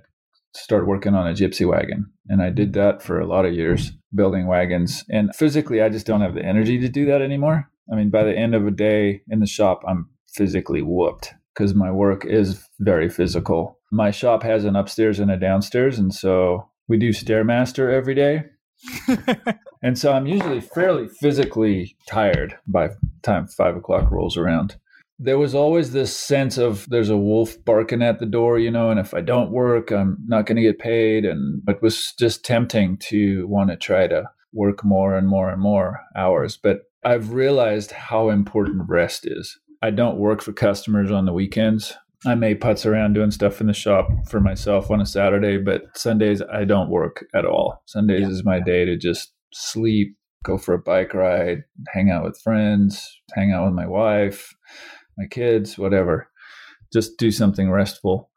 start 0.55 0.87
working 0.87 1.15
on 1.15 1.29
a 1.29 1.35
gypsy 1.35 1.69
wagon. 1.69 2.11
And 2.29 2.41
I 2.41 2.49
did 2.49 2.73
that 2.73 3.03
for 3.03 3.21
a 3.21 3.27
lot 3.27 3.45
of 3.45 3.53
years, 3.53 3.93
building 4.15 4.47
wagons. 4.47 5.05
And 5.11 5.37
physically, 5.37 5.83
I 5.83 5.91
just 5.91 6.07
don't 6.07 6.23
have 6.23 6.35
the 6.35 6.45
energy 6.45 6.81
to 6.81 6.89
do 6.89 7.05
that 7.07 7.21
anymore. 7.21 7.71
I 7.91 7.97
mean, 7.97 8.11
by 8.11 8.25
the 8.25 8.37
end 8.37 8.55
of 8.55 8.67
a 8.67 8.71
day 8.71 9.23
in 9.29 9.41
the 9.41 9.47
shop, 9.47 9.83
I'm 9.87 10.11
physically 10.29 10.83
whooped 10.83 11.35
because 11.55 11.75
my 11.75 11.91
work 11.91 12.25
is 12.25 12.65
very 12.79 13.09
physical. 13.09 13.79
My 13.91 14.11
shop 14.11 14.43
has 14.43 14.65
an 14.65 14.77
upstairs 14.77 15.19
and 15.19 15.31
a 15.31 15.37
downstairs, 15.37 15.99
and 15.99 16.15
so 16.15 16.69
we 16.87 16.99
do 16.99 17.11
Stairmaster 17.11 17.93
every 17.93 18.15
day. 18.15 18.45
and 19.83 19.99
so 19.99 20.13
I'm 20.13 20.27
usually 20.27 20.61
fairly 20.61 21.09
physically 21.09 21.97
tired 22.07 22.57
by 22.67 22.91
time 23.23 23.49
five 23.49 23.77
o'clock 23.77 24.11
rolls 24.11 24.37
around. 24.37 24.77
There 25.19 25.39
was 25.39 25.55
always 25.55 25.91
this 25.91 26.17
sense 26.17 26.59
of 26.59 26.87
there's 26.89 27.11
a 27.11 27.17
wolf 27.17 27.57
barking 27.65 28.03
at 28.03 28.21
the 28.21 28.27
door, 28.27 28.59
you 28.59 28.71
know, 28.71 28.91
and 28.91 29.01
if 29.01 29.15
I 29.15 29.21
don't 29.21 29.51
work, 29.51 29.91
I'm 29.91 30.17
not 30.27 30.47
going 30.47 30.57
to 30.57 30.63
get 30.63 30.79
paid. 30.79 31.25
And 31.25 31.63
it 31.69 31.83
was 31.83 32.15
just 32.17 32.45
tempting 32.45 32.99
to 33.09 33.49
want 33.49 33.71
to 33.71 33.77
try 33.77 34.07
to 34.07 34.31
work 34.53 34.85
more 34.85 35.17
and 35.17 35.27
more 35.27 35.51
and 35.51 35.61
more 35.61 36.01
hours. 36.15 36.57
But 36.57 36.83
I've 37.05 37.33
realized 37.33 37.93
how 37.93 38.31
important 38.31 38.89
rest 38.89 39.27
is. 39.27 39.59
I 39.83 39.91
don't 39.91 40.19
work 40.19 40.43
for 40.43 40.53
customers 40.53 41.11
on 41.11 41.27
the 41.27 41.33
weekends. 41.33 41.95
I 42.27 42.35
may 42.35 42.57
putz 42.57 42.85
around 42.85 43.13
doing 43.13 43.31
stuff 43.31 43.61
in 43.61 43.69
the 43.69 43.73
shop 43.73 44.09
for 44.29 44.41
myself 44.41 44.91
on 44.91 45.01
a 45.01 45.07
Saturday, 45.07 45.59
but 45.59 45.97
Sundays 45.97 46.43
I 46.53 46.65
don't 46.65 46.91
work 46.91 47.25
at 47.35 47.45
all. 47.45 47.83
Sundays 47.87 48.23
yeah. 48.23 48.29
is 48.29 48.45
my 48.45 48.59
day 48.59 48.85
to 48.85 48.97
just 48.97 49.33
sleep, 49.55 50.17
go 50.43 50.59
for 50.59 50.75
a 50.75 50.81
bike 50.81 51.15
ride, 51.15 51.63
hang 51.95 52.11
out 52.11 52.25
with 52.25 52.41
friends, 52.41 53.21
hang 53.35 53.53
out 53.53 53.67
with 53.67 53.75
my 53.75 53.87
wife, 53.87 54.53
my 55.17 55.27
kids, 55.27 55.79
whatever. 55.79 56.29
Just 56.93 57.19
do 57.19 57.31
something 57.31 57.71
restful. 57.71 58.31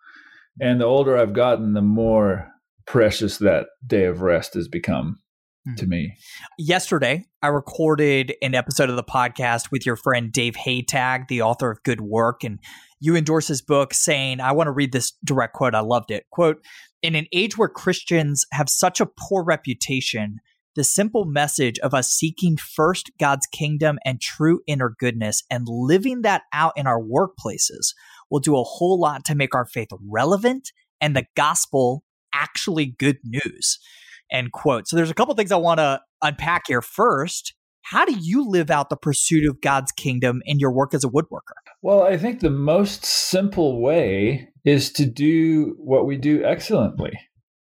And 0.59 0.79
the 0.79 0.85
older 0.85 1.17
I've 1.17 1.33
gotten, 1.33 1.73
the 1.73 1.81
more 1.81 2.51
precious 2.85 3.37
that 3.37 3.67
day 3.87 4.05
of 4.05 4.21
rest 4.21 4.53
has 4.53 4.67
become 4.67 5.19
Hmm. 5.67 5.75
to 5.75 5.85
me. 5.85 6.17
Yesterday, 6.57 7.25
I 7.43 7.49
recorded 7.49 8.33
an 8.41 8.55
episode 8.55 8.89
of 8.89 8.95
the 8.95 9.03
podcast 9.03 9.69
with 9.71 9.85
your 9.85 9.95
friend 9.95 10.31
Dave 10.31 10.55
Hataj, 10.55 11.27
the 11.27 11.43
author 11.43 11.69
of 11.69 11.83
Good 11.83 12.01
Work, 12.01 12.43
and 12.43 12.57
you 12.99 13.15
endorse 13.15 13.47
his 13.47 13.61
book 13.61 13.93
saying, 13.93 14.39
I 14.39 14.53
want 14.53 14.67
to 14.67 14.71
read 14.71 14.91
this 14.91 15.13
direct 15.23 15.53
quote. 15.53 15.75
I 15.75 15.81
loved 15.81 16.09
it. 16.09 16.25
Quote, 16.31 16.65
in 17.03 17.13
an 17.13 17.27
age 17.31 17.59
where 17.59 17.69
Christians 17.69 18.45
have 18.51 18.69
such 18.69 18.99
a 18.99 19.05
poor 19.05 19.43
reputation, 19.43 20.37
the 20.75 20.83
simple 20.83 21.25
message 21.25 21.77
of 21.79 21.93
us 21.93 22.09
seeking 22.09 22.57
first 22.57 23.11
God's 23.19 23.45
kingdom 23.45 23.99
and 24.03 24.19
true 24.19 24.61
inner 24.65 24.95
goodness 24.97 25.43
and 25.51 25.67
living 25.67 26.23
that 26.23 26.43
out 26.53 26.73
in 26.75 26.87
our 26.87 26.99
workplaces 26.99 27.93
will 28.31 28.39
do 28.39 28.57
a 28.57 28.63
whole 28.63 28.99
lot 28.99 29.25
to 29.25 29.35
make 29.35 29.53
our 29.53 29.65
faith 29.65 29.89
relevant 30.09 30.71
and 30.99 31.15
the 31.15 31.25
gospel 31.35 32.03
actually 32.33 32.95
good 32.97 33.17
news 33.23 33.77
end 34.31 34.51
quote. 34.51 34.87
So 34.87 34.95
there's 34.95 35.11
a 35.11 35.13
couple 35.13 35.33
things 35.35 35.51
I 35.51 35.57
want 35.57 35.79
to 35.79 36.01
unpack 36.21 36.63
here. 36.67 36.81
First, 36.81 37.53
how 37.83 38.05
do 38.05 38.15
you 38.19 38.47
live 38.47 38.69
out 38.69 38.89
the 38.89 38.95
pursuit 38.95 39.47
of 39.49 39.61
God's 39.61 39.91
kingdom 39.91 40.41
in 40.45 40.59
your 40.59 40.71
work 40.71 40.93
as 40.93 41.03
a 41.03 41.09
woodworker? 41.09 41.57
Well, 41.81 42.03
I 42.03 42.17
think 42.17 42.39
the 42.39 42.49
most 42.49 43.05
simple 43.05 43.81
way 43.81 44.49
is 44.63 44.91
to 44.93 45.05
do 45.05 45.75
what 45.79 46.05
we 46.05 46.17
do 46.17 46.43
excellently. 46.43 47.11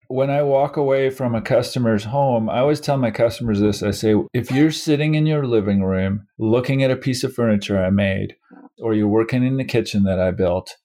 When 0.10 0.30
I 0.30 0.42
walk 0.42 0.78
away 0.78 1.10
from 1.10 1.36
a 1.36 1.42
customer's 1.42 2.06
home, 2.06 2.50
I 2.50 2.60
always 2.60 2.80
tell 2.80 2.98
my 2.98 3.12
customers 3.12 3.60
this 3.60 3.84
I 3.84 3.92
say, 3.92 4.16
if 4.34 4.50
you're 4.50 4.72
sitting 4.72 5.16
in 5.16 5.26
your 5.26 5.46
living 5.46 5.84
room 5.84 6.26
looking 6.40 6.82
at 6.82 6.92
a 6.92 6.96
piece 6.96 7.24
of 7.24 7.34
furniture 7.34 7.84
I 7.84 7.90
made, 7.90 8.36
or 8.82 8.94
you're 8.94 9.08
working 9.08 9.44
in 9.44 9.58
the 9.58 9.66
kitchen 9.66 10.04
that 10.04 10.20
I 10.20 10.32
built, 10.32 10.78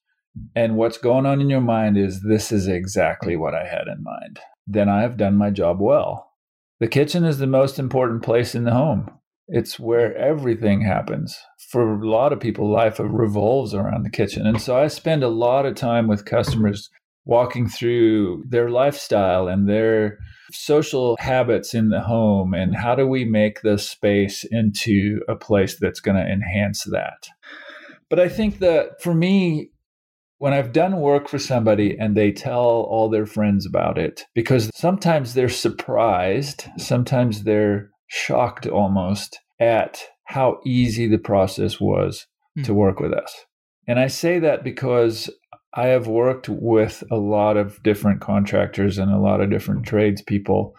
and 0.57 0.77
what's 0.77 0.99
going 0.99 1.25
on 1.25 1.41
in 1.41 1.51
your 1.51 1.61
mind 1.61 1.97
is 1.97 2.23
this 2.23 2.51
is 2.51 2.67
exactly 2.67 3.37
what 3.37 3.55
I 3.55 3.65
had 3.65 3.87
in 3.87 4.03
mind 4.03 4.41
then 4.67 4.89
I 4.89 5.03
have 5.03 5.17
done 5.17 5.37
my 5.37 5.51
job 5.51 5.81
well. 5.81 6.33
The 6.81 6.89
kitchen 6.89 7.25
is 7.25 7.39
the 7.39 7.47
most 7.47 7.79
important 7.79 8.23
place 8.23 8.55
in 8.55 8.65
the 8.65 8.73
home. 8.73 9.11
It's 9.49 9.79
where 9.79 10.17
everything 10.17 10.83
happens. 10.83 11.39
For 11.71 11.95
a 11.95 12.09
lot 12.09 12.33
of 12.33 12.41
people, 12.41 12.71
life 12.71 12.99
revolves 12.99 13.75
around 13.75 14.03
the 14.03 14.11
kitchen. 14.11 14.47
And 14.47 14.61
so 14.61 14.79
I 14.79 14.89
spend 14.89 15.23
a 15.23 15.29
lot 15.29 15.67
of 15.67 15.75
time 15.75 16.07
with 16.07 16.25
customers 16.25 16.91
walking 17.25 17.69
through 17.69 18.45
their 18.49 18.69
lifestyle 18.69 19.49
and 19.49 19.69
their 19.69 20.19
social 20.53 21.17
habits 21.19 21.75
in 21.75 21.89
the 21.89 22.01
home 22.01 22.53
and 22.53 22.75
how 22.77 22.95
do 22.95 23.07
we 23.07 23.25
make 23.25 23.63
the 23.63 23.79
space 23.79 24.45
into 24.51 25.21
a 25.29 25.37
place 25.37 25.79
that's 25.79 26.01
going 26.01 26.17
to 26.17 26.31
enhance 26.31 26.85
that. 26.85 27.29
But 28.11 28.21
I 28.21 28.29
think 28.29 28.59
that 28.59 29.01
for 29.01 29.15
me, 29.15 29.71
when 30.43 30.53
I've 30.53 30.73
done 30.73 30.99
work 30.99 31.29
for 31.29 31.39
somebody 31.39 31.97
and 31.97 32.17
they 32.17 32.33
tell 32.33 32.59
all 32.91 33.09
their 33.09 33.27
friends 33.27 33.65
about 33.65 33.97
it, 33.97 34.25
because 34.35 34.73
sometimes 34.75 35.35
they're 35.35 35.49
surprised, 35.49 36.65
sometimes 36.79 37.45
they're 37.45 37.91
shocked 38.09 38.67
almost 38.67 39.39
at 39.61 40.03
how 40.25 40.59
easy 40.67 41.07
the 41.07 41.17
process 41.17 41.81
was 41.81 42.27
mm. 42.59 42.65
to 42.65 42.75
work 42.75 42.99
with 42.99 43.13
us. 43.13 43.33
And 43.87 44.01
I 44.01 44.09
say 44.09 44.41
that 44.41 44.65
because 44.65 45.31
I 45.75 45.87
have 45.87 46.09
worked 46.09 46.49
with 46.49 47.05
a 47.09 47.19
lot 47.19 47.57
of 47.57 47.81
different 47.85 48.21
contractors 48.21 48.99
and 48.99 49.13
a 49.13 49.21
lot 49.21 49.41
of 49.41 49.49
different 49.49 49.87
tradespeople, 49.87 50.75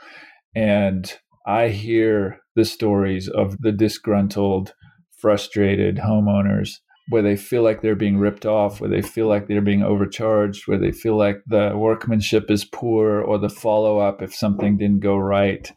and 0.54 1.10
I 1.48 1.70
hear 1.70 2.42
the 2.58 2.66
stories 2.66 3.30
of 3.30 3.58
the 3.60 3.72
disgruntled, 3.72 4.74
frustrated 5.22 6.00
homeowners 6.00 6.80
where 7.10 7.22
they 7.22 7.36
feel 7.36 7.64
like 7.64 7.82
they're 7.82 7.96
being 7.96 8.18
ripped 8.18 8.46
off, 8.46 8.80
where 8.80 8.90
they 8.90 9.02
feel 9.02 9.28
like 9.28 9.48
they're 9.48 9.62
being 9.62 9.84
overcharged, 9.84 10.68
where 10.68 10.78
they 10.78 10.92
feel 10.92 11.18
like 11.18 11.42
the 11.48 11.74
workmanship 11.76 12.50
is 12.50 12.64
poor 12.64 13.22
or 13.22 13.38
the 13.38 13.50
follow 13.50 14.00
up, 14.00 14.22
if 14.22 14.34
something 14.34 14.78
didn't 14.78 15.02
go 15.02 15.18
right, 15.18 15.72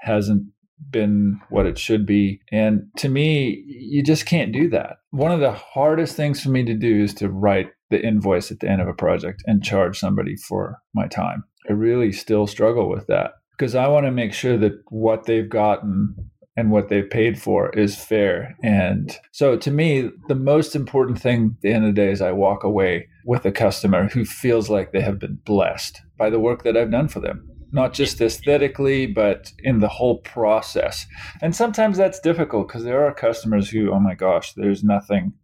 hasn't 0.00 0.44
been 0.90 1.40
what 1.50 1.66
it 1.66 1.78
should 1.78 2.06
be. 2.06 2.40
And 2.52 2.88
to 2.98 3.08
me, 3.08 3.64
you 3.66 4.02
just 4.02 4.26
can't 4.26 4.52
do 4.52 4.68
that. 4.70 4.98
One 5.10 5.32
of 5.32 5.40
the 5.40 5.52
hardest 5.52 6.14
things 6.14 6.40
for 6.40 6.50
me 6.50 6.64
to 6.64 6.74
do 6.74 7.02
is 7.02 7.14
to 7.14 7.28
write 7.28 7.70
the 7.90 8.00
invoice 8.00 8.50
at 8.50 8.60
the 8.60 8.68
end 8.68 8.80
of 8.80 8.88
a 8.88 8.94
project 8.94 9.42
and 9.46 9.64
charge 9.64 9.98
somebody 9.98 10.36
for 10.36 10.78
my 10.94 11.08
time. 11.08 11.44
I 11.68 11.72
really 11.72 12.12
still 12.12 12.46
struggle 12.46 12.88
with 12.88 13.06
that 13.08 13.32
because 13.56 13.74
I 13.74 13.88
want 13.88 14.06
to 14.06 14.12
make 14.12 14.32
sure 14.32 14.56
that 14.58 14.80
what 14.88 15.24
they've 15.24 15.48
gotten 15.48 16.30
and 16.58 16.72
what 16.72 16.88
they've 16.88 17.08
paid 17.08 17.40
for 17.40 17.70
is 17.70 17.94
fair. 17.94 18.56
And 18.64 19.16
so 19.30 19.56
to 19.56 19.70
me, 19.70 20.10
the 20.26 20.34
most 20.34 20.74
important 20.74 21.20
thing 21.20 21.54
at 21.54 21.60
the 21.62 21.72
end 21.72 21.84
of 21.84 21.94
the 21.94 22.00
day 22.00 22.10
is 22.10 22.20
I 22.20 22.32
walk 22.32 22.64
away 22.64 23.06
with 23.24 23.44
a 23.44 23.52
customer 23.52 24.08
who 24.08 24.24
feels 24.24 24.68
like 24.68 24.90
they 24.90 25.00
have 25.00 25.20
been 25.20 25.38
blessed 25.44 26.02
by 26.18 26.30
the 26.30 26.40
work 26.40 26.64
that 26.64 26.76
I've 26.76 26.90
done 26.90 27.06
for 27.06 27.20
them. 27.20 27.48
Not 27.70 27.92
just 27.92 28.20
aesthetically, 28.20 29.06
but 29.06 29.52
in 29.60 29.78
the 29.78 29.86
whole 29.86 30.18
process. 30.18 31.06
And 31.40 31.54
sometimes 31.54 31.96
that's 31.96 32.18
difficult 32.18 32.66
because 32.66 32.82
there 32.82 33.06
are 33.06 33.14
customers 33.14 33.70
who, 33.70 33.92
oh 33.92 34.00
my 34.00 34.16
gosh, 34.16 34.52
there's 34.54 34.82
nothing 34.82 35.34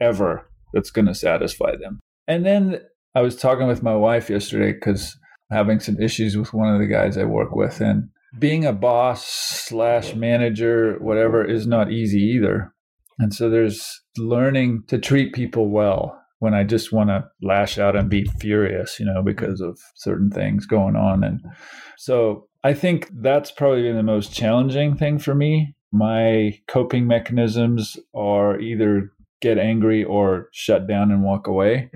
ever 0.00 0.48
that's 0.72 0.92
going 0.92 1.06
to 1.06 1.16
satisfy 1.16 1.74
them. 1.74 1.98
And 2.28 2.46
then 2.46 2.80
I 3.16 3.22
was 3.22 3.34
talking 3.34 3.66
with 3.66 3.82
my 3.82 3.96
wife 3.96 4.30
yesterday 4.30 4.72
because 4.72 5.18
having 5.50 5.80
some 5.80 6.00
issues 6.00 6.36
with 6.36 6.54
one 6.54 6.72
of 6.72 6.78
the 6.78 6.86
guys 6.86 7.18
I 7.18 7.24
work 7.24 7.56
with. 7.56 7.80
And 7.80 8.10
being 8.38 8.64
a 8.64 8.72
boss 8.72 9.26
slash 9.26 10.14
manager, 10.14 10.96
whatever, 11.00 11.44
is 11.44 11.66
not 11.66 11.92
easy 11.92 12.20
either. 12.20 12.72
And 13.18 13.34
so 13.34 13.50
there's 13.50 14.02
learning 14.16 14.84
to 14.88 14.98
treat 14.98 15.34
people 15.34 15.68
well 15.68 16.16
when 16.38 16.54
I 16.54 16.64
just 16.64 16.90
want 16.90 17.10
to 17.10 17.28
lash 17.42 17.78
out 17.78 17.96
and 17.96 18.08
be 18.08 18.24
furious, 18.40 18.98
you 18.98 19.06
know, 19.06 19.22
because 19.22 19.60
of 19.60 19.78
certain 19.94 20.30
things 20.30 20.64
going 20.64 20.96
on. 20.96 21.22
And 21.22 21.40
so 21.98 22.48
I 22.64 22.72
think 22.72 23.10
that's 23.12 23.50
probably 23.50 23.82
been 23.82 23.96
the 23.96 24.02
most 24.02 24.32
challenging 24.32 24.96
thing 24.96 25.18
for 25.18 25.34
me. 25.34 25.74
My 25.92 26.58
coping 26.66 27.06
mechanisms 27.06 27.98
are 28.14 28.58
either 28.58 29.12
get 29.42 29.58
angry 29.58 30.02
or 30.02 30.48
shut 30.52 30.86
down 30.86 31.10
and 31.10 31.22
walk 31.22 31.46
away. 31.46 31.90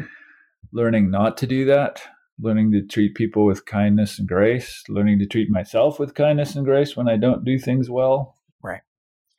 Learning 0.72 1.10
not 1.10 1.36
to 1.38 1.46
do 1.46 1.64
that, 1.66 2.02
learning 2.40 2.72
to 2.72 2.82
treat 2.82 3.14
people 3.14 3.46
with 3.46 3.66
kindness 3.66 4.18
and 4.18 4.28
grace, 4.28 4.82
learning 4.88 5.18
to 5.20 5.26
treat 5.26 5.50
myself 5.50 5.98
with 5.98 6.14
kindness 6.14 6.54
and 6.56 6.64
grace 6.64 6.96
when 6.96 7.08
I 7.08 7.16
don't 7.16 7.44
do 7.44 7.58
things 7.58 7.88
well. 7.88 8.34
Right. 8.62 8.80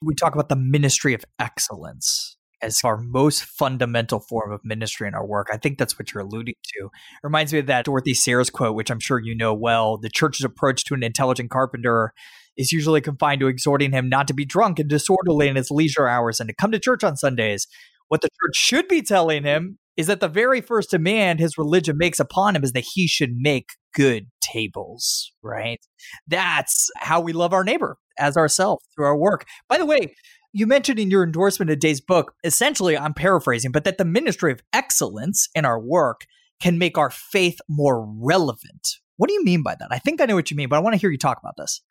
We 0.01 0.15
talk 0.15 0.33
about 0.33 0.49
the 0.49 0.55
ministry 0.55 1.13
of 1.13 1.25
excellence 1.39 2.37
as 2.61 2.79
our 2.83 2.97
most 2.97 3.43
fundamental 3.43 4.19
form 4.19 4.51
of 4.51 4.61
ministry 4.63 5.07
in 5.07 5.13
our 5.13 5.25
work. 5.25 5.47
I 5.51 5.57
think 5.57 5.77
that's 5.77 5.99
what 5.99 6.13
you're 6.13 6.23
alluding 6.23 6.55
to. 6.75 6.85
It 6.85 7.23
reminds 7.23 7.53
me 7.53 7.59
of 7.59 7.67
that 7.67 7.85
Dorothy 7.85 8.13
Sayers 8.13 8.49
quote, 8.49 8.75
which 8.75 8.89
I'm 8.89 8.99
sure 8.99 9.19
you 9.19 9.35
know 9.35 9.53
well. 9.53 9.97
The 9.97 10.09
church's 10.09 10.45
approach 10.45 10.85
to 10.85 10.93
an 10.93 11.03
intelligent 11.03 11.51
carpenter 11.51 12.13
is 12.57 12.71
usually 12.71 13.01
confined 13.01 13.41
to 13.41 13.47
exhorting 13.47 13.91
him 13.91 14.07
not 14.09 14.27
to 14.27 14.33
be 14.33 14.45
drunk 14.45 14.79
and 14.79 14.89
disorderly 14.89 15.47
in 15.47 15.57
his 15.57 15.69
leisure 15.69 16.07
hours 16.07 16.39
and 16.39 16.47
to 16.47 16.55
come 16.55 16.71
to 16.71 16.79
church 16.79 17.03
on 17.03 17.17
Sundays. 17.17 17.67
What 18.07 18.21
the 18.21 18.29
church 18.29 18.55
should 18.55 18.87
be 18.87 19.01
telling 19.01 19.43
him 19.43 19.77
is 19.97 20.07
that 20.07 20.19
the 20.19 20.27
very 20.27 20.61
first 20.61 20.91
demand 20.91 21.39
his 21.39 21.57
religion 21.57 21.97
makes 21.97 22.19
upon 22.19 22.55
him 22.55 22.63
is 22.63 22.73
that 22.73 22.85
he 22.93 23.07
should 23.07 23.33
make 23.35 23.69
good 23.93 24.27
tables, 24.41 25.31
right? 25.41 25.79
That's 26.27 26.89
how 26.97 27.21
we 27.21 27.33
love 27.33 27.53
our 27.53 27.63
neighbor 27.63 27.97
as 28.19 28.37
ourselves 28.37 28.85
through 28.93 29.05
our 29.05 29.17
work. 29.17 29.45
By 29.69 29.77
the 29.77 29.85
way, 29.85 30.13
you 30.53 30.67
mentioned 30.67 30.99
in 30.99 31.11
your 31.11 31.23
endorsement 31.23 31.69
of 31.71 31.79
Dave's 31.79 32.01
book, 32.01 32.33
essentially, 32.43 32.97
I'm 32.97 33.13
paraphrasing, 33.13 33.71
but 33.71 33.83
that 33.83 33.97
the 33.97 34.05
ministry 34.05 34.51
of 34.51 34.61
excellence 34.71 35.49
in 35.53 35.65
our 35.65 35.79
work 35.79 36.21
can 36.61 36.77
make 36.77 36.97
our 36.97 37.09
faith 37.09 37.59
more 37.67 38.05
relevant. 38.21 38.87
What 39.17 39.27
do 39.27 39.33
you 39.33 39.43
mean 39.43 39.63
by 39.63 39.75
that? 39.79 39.89
I 39.91 39.99
think 39.99 40.21
I 40.21 40.25
know 40.25 40.35
what 40.35 40.51
you 40.51 40.57
mean, 40.57 40.69
but 40.69 40.77
I 40.77 40.79
want 40.79 40.93
to 40.93 40.99
hear 40.99 41.11
you 41.11 41.17
talk 41.17 41.39
about 41.39 41.55
this. 41.57 41.81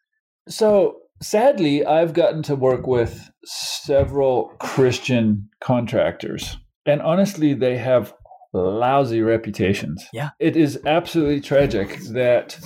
So, 0.49 0.97
sadly, 1.23 1.85
I've 1.85 2.12
gotten 2.12 2.43
to 2.45 2.55
work 2.55 2.87
with 2.87 3.31
several 3.45 4.53
Christian 4.61 5.49
contractors, 5.61 6.57
and 6.87 7.03
honestly, 7.03 7.55
they 7.55 7.79
have 7.79 8.14
lousy 8.53 9.20
reputations. 9.20 10.05
Yeah. 10.12 10.31
It 10.38 10.57
is 10.57 10.79
absolutely 10.87 11.40
tragic 11.40 11.99
that 12.12 12.59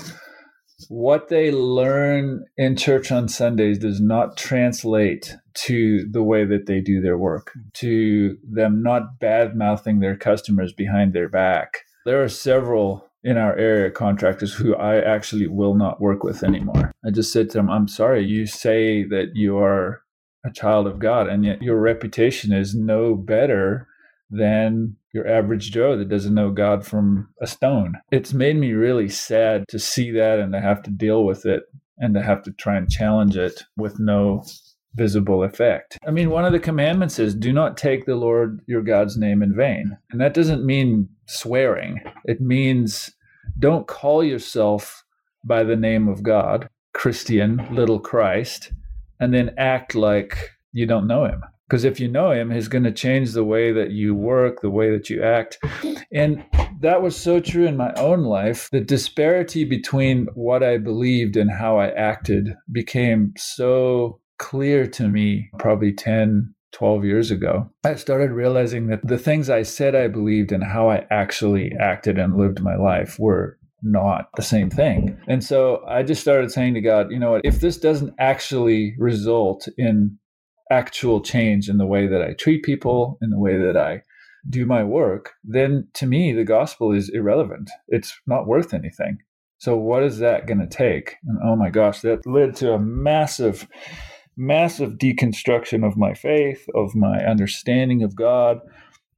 what 0.88 1.28
they 1.28 1.50
learn 1.50 2.44
in 2.56 2.76
church 2.76 3.10
on 3.10 3.28
Sundays 3.28 3.78
does 3.78 4.00
not 4.00 4.36
translate 4.36 5.34
to 5.54 6.06
the 6.10 6.22
way 6.22 6.44
that 6.44 6.66
they 6.66 6.80
do 6.80 7.00
their 7.00 7.18
work, 7.18 7.52
to 7.74 8.36
them 8.48 8.82
not 8.82 9.18
bad 9.18 9.56
mouthing 9.56 10.00
their 10.00 10.16
customers 10.16 10.72
behind 10.72 11.12
their 11.12 11.28
back. 11.28 11.78
There 12.04 12.22
are 12.22 12.28
several 12.28 13.08
in 13.24 13.36
our 13.36 13.56
area 13.56 13.90
contractors 13.90 14.54
who 14.54 14.76
I 14.76 15.00
actually 15.00 15.48
will 15.48 15.74
not 15.74 16.00
work 16.00 16.22
with 16.22 16.44
anymore. 16.44 16.92
I 17.04 17.10
just 17.10 17.32
said 17.32 17.50
to 17.50 17.58
them, 17.58 17.68
I'm 17.68 17.88
sorry, 17.88 18.24
you 18.24 18.46
say 18.46 19.02
that 19.04 19.32
you 19.34 19.58
are 19.58 20.02
a 20.46 20.52
child 20.52 20.86
of 20.86 21.00
God, 21.00 21.28
and 21.28 21.44
yet 21.44 21.60
your 21.60 21.80
reputation 21.80 22.52
is 22.52 22.74
no 22.74 23.16
better 23.16 23.88
than 24.30 24.96
your 25.12 25.26
average 25.26 25.70
Joe 25.70 25.96
that 25.96 26.08
doesn't 26.08 26.34
know 26.34 26.50
God 26.50 26.86
from 26.86 27.28
a 27.40 27.46
stone. 27.46 27.94
It's 28.12 28.32
made 28.32 28.56
me 28.56 28.72
really 28.72 29.08
sad 29.08 29.64
to 29.68 29.78
see 29.78 30.10
that 30.12 30.38
and 30.38 30.52
to 30.52 30.60
have 30.60 30.82
to 30.82 30.90
deal 30.90 31.24
with 31.24 31.46
it 31.46 31.62
and 31.98 32.14
to 32.14 32.22
have 32.22 32.42
to 32.44 32.52
try 32.52 32.76
and 32.76 32.88
challenge 32.88 33.36
it 33.36 33.64
with 33.76 33.98
no 33.98 34.44
visible 34.94 35.42
effect. 35.44 35.98
I 36.06 36.10
mean, 36.10 36.30
one 36.30 36.44
of 36.44 36.52
the 36.52 36.58
commandments 36.58 37.18
is 37.18 37.34
do 37.34 37.52
not 37.52 37.76
take 37.76 38.04
the 38.04 38.16
Lord 38.16 38.60
your 38.66 38.82
God's 38.82 39.16
name 39.16 39.42
in 39.42 39.54
vain. 39.54 39.96
And 40.10 40.20
that 40.20 40.34
doesn't 40.34 40.64
mean 40.64 41.08
swearing, 41.26 42.00
it 42.24 42.40
means 42.40 43.10
don't 43.58 43.86
call 43.86 44.22
yourself 44.22 45.04
by 45.44 45.64
the 45.64 45.76
name 45.76 46.08
of 46.08 46.22
God, 46.22 46.68
Christian, 46.94 47.66
little 47.70 48.00
Christ, 48.00 48.72
and 49.20 49.32
then 49.32 49.54
act 49.58 49.94
like 49.94 50.50
you 50.72 50.86
don't 50.86 51.06
know 51.06 51.24
him. 51.24 51.42
Because 51.68 51.84
if 51.84 52.00
you 52.00 52.08
know 52.08 52.30
him, 52.30 52.50
he's 52.50 52.68
going 52.68 52.84
to 52.84 52.92
change 52.92 53.32
the 53.32 53.44
way 53.44 53.72
that 53.72 53.90
you 53.90 54.14
work, 54.14 54.62
the 54.62 54.70
way 54.70 54.90
that 54.90 55.10
you 55.10 55.22
act. 55.22 55.58
And 56.10 56.42
that 56.80 57.02
was 57.02 57.14
so 57.14 57.40
true 57.40 57.66
in 57.66 57.76
my 57.76 57.92
own 57.94 58.24
life. 58.24 58.70
The 58.72 58.80
disparity 58.80 59.64
between 59.64 60.28
what 60.34 60.62
I 60.62 60.78
believed 60.78 61.36
and 61.36 61.50
how 61.50 61.78
I 61.78 61.88
acted 61.88 62.54
became 62.72 63.34
so 63.36 64.20
clear 64.38 64.86
to 64.86 65.08
me 65.08 65.50
probably 65.58 65.92
10, 65.92 66.54
12 66.72 67.04
years 67.04 67.30
ago. 67.30 67.70
I 67.84 67.96
started 67.96 68.30
realizing 68.30 68.86
that 68.86 69.06
the 69.06 69.18
things 69.18 69.50
I 69.50 69.62
said 69.62 69.94
I 69.94 70.08
believed 70.08 70.52
and 70.52 70.64
how 70.64 70.88
I 70.88 71.06
actually 71.10 71.72
acted 71.78 72.18
and 72.18 72.36
lived 72.36 72.60
my 72.62 72.76
life 72.76 73.18
were 73.18 73.58
not 73.82 74.30
the 74.36 74.42
same 74.42 74.70
thing. 74.70 75.18
And 75.28 75.44
so 75.44 75.84
I 75.86 76.02
just 76.02 76.22
started 76.22 76.50
saying 76.50 76.74
to 76.74 76.80
God, 76.80 77.10
you 77.10 77.18
know 77.18 77.32
what, 77.32 77.42
if 77.44 77.60
this 77.60 77.78
doesn't 77.78 78.14
actually 78.18 78.94
result 78.98 79.68
in 79.76 80.18
actual 80.70 81.20
change 81.20 81.68
in 81.68 81.78
the 81.78 81.86
way 81.86 82.06
that 82.06 82.22
I 82.22 82.34
treat 82.34 82.62
people, 82.62 83.18
in 83.22 83.30
the 83.30 83.38
way 83.38 83.56
that 83.56 83.76
I 83.76 84.02
do 84.48 84.66
my 84.66 84.84
work, 84.84 85.32
then 85.44 85.88
to 85.94 86.06
me, 86.06 86.32
the 86.32 86.44
gospel 86.44 86.92
is 86.92 87.08
irrelevant. 87.08 87.70
It's 87.88 88.18
not 88.26 88.46
worth 88.46 88.72
anything. 88.72 89.18
So, 89.58 89.76
what 89.76 90.04
is 90.04 90.18
that 90.18 90.46
going 90.46 90.60
to 90.60 90.66
take? 90.66 91.16
And 91.26 91.38
oh 91.44 91.56
my 91.56 91.70
gosh, 91.70 92.00
that 92.02 92.26
led 92.26 92.54
to 92.56 92.72
a 92.72 92.78
massive, 92.78 93.66
massive 94.36 94.92
deconstruction 94.92 95.86
of 95.86 95.96
my 95.96 96.14
faith, 96.14 96.66
of 96.74 96.94
my 96.94 97.24
understanding 97.24 98.02
of 98.02 98.14
God, 98.14 98.60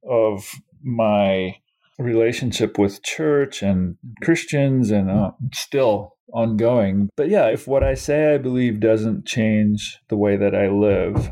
of 0.08 0.50
my 0.82 1.56
relationship 1.98 2.78
with 2.78 3.02
church 3.02 3.62
and 3.62 3.96
Christians, 4.22 4.90
and 4.90 5.10
uh, 5.10 5.32
still 5.52 6.16
ongoing. 6.32 7.10
But 7.16 7.28
yeah, 7.28 7.48
if 7.48 7.66
what 7.68 7.84
I 7.84 7.92
say 7.92 8.34
I 8.34 8.38
believe 8.38 8.80
doesn't 8.80 9.26
change 9.26 9.98
the 10.08 10.16
way 10.16 10.36
that 10.38 10.54
I 10.54 10.68
live, 10.68 11.30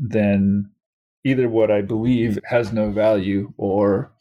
then 0.00 0.70
either 1.24 1.48
what 1.48 1.70
I 1.70 1.82
believe 1.82 2.38
has 2.44 2.72
no 2.72 2.90
value 2.90 3.52
or 3.56 4.12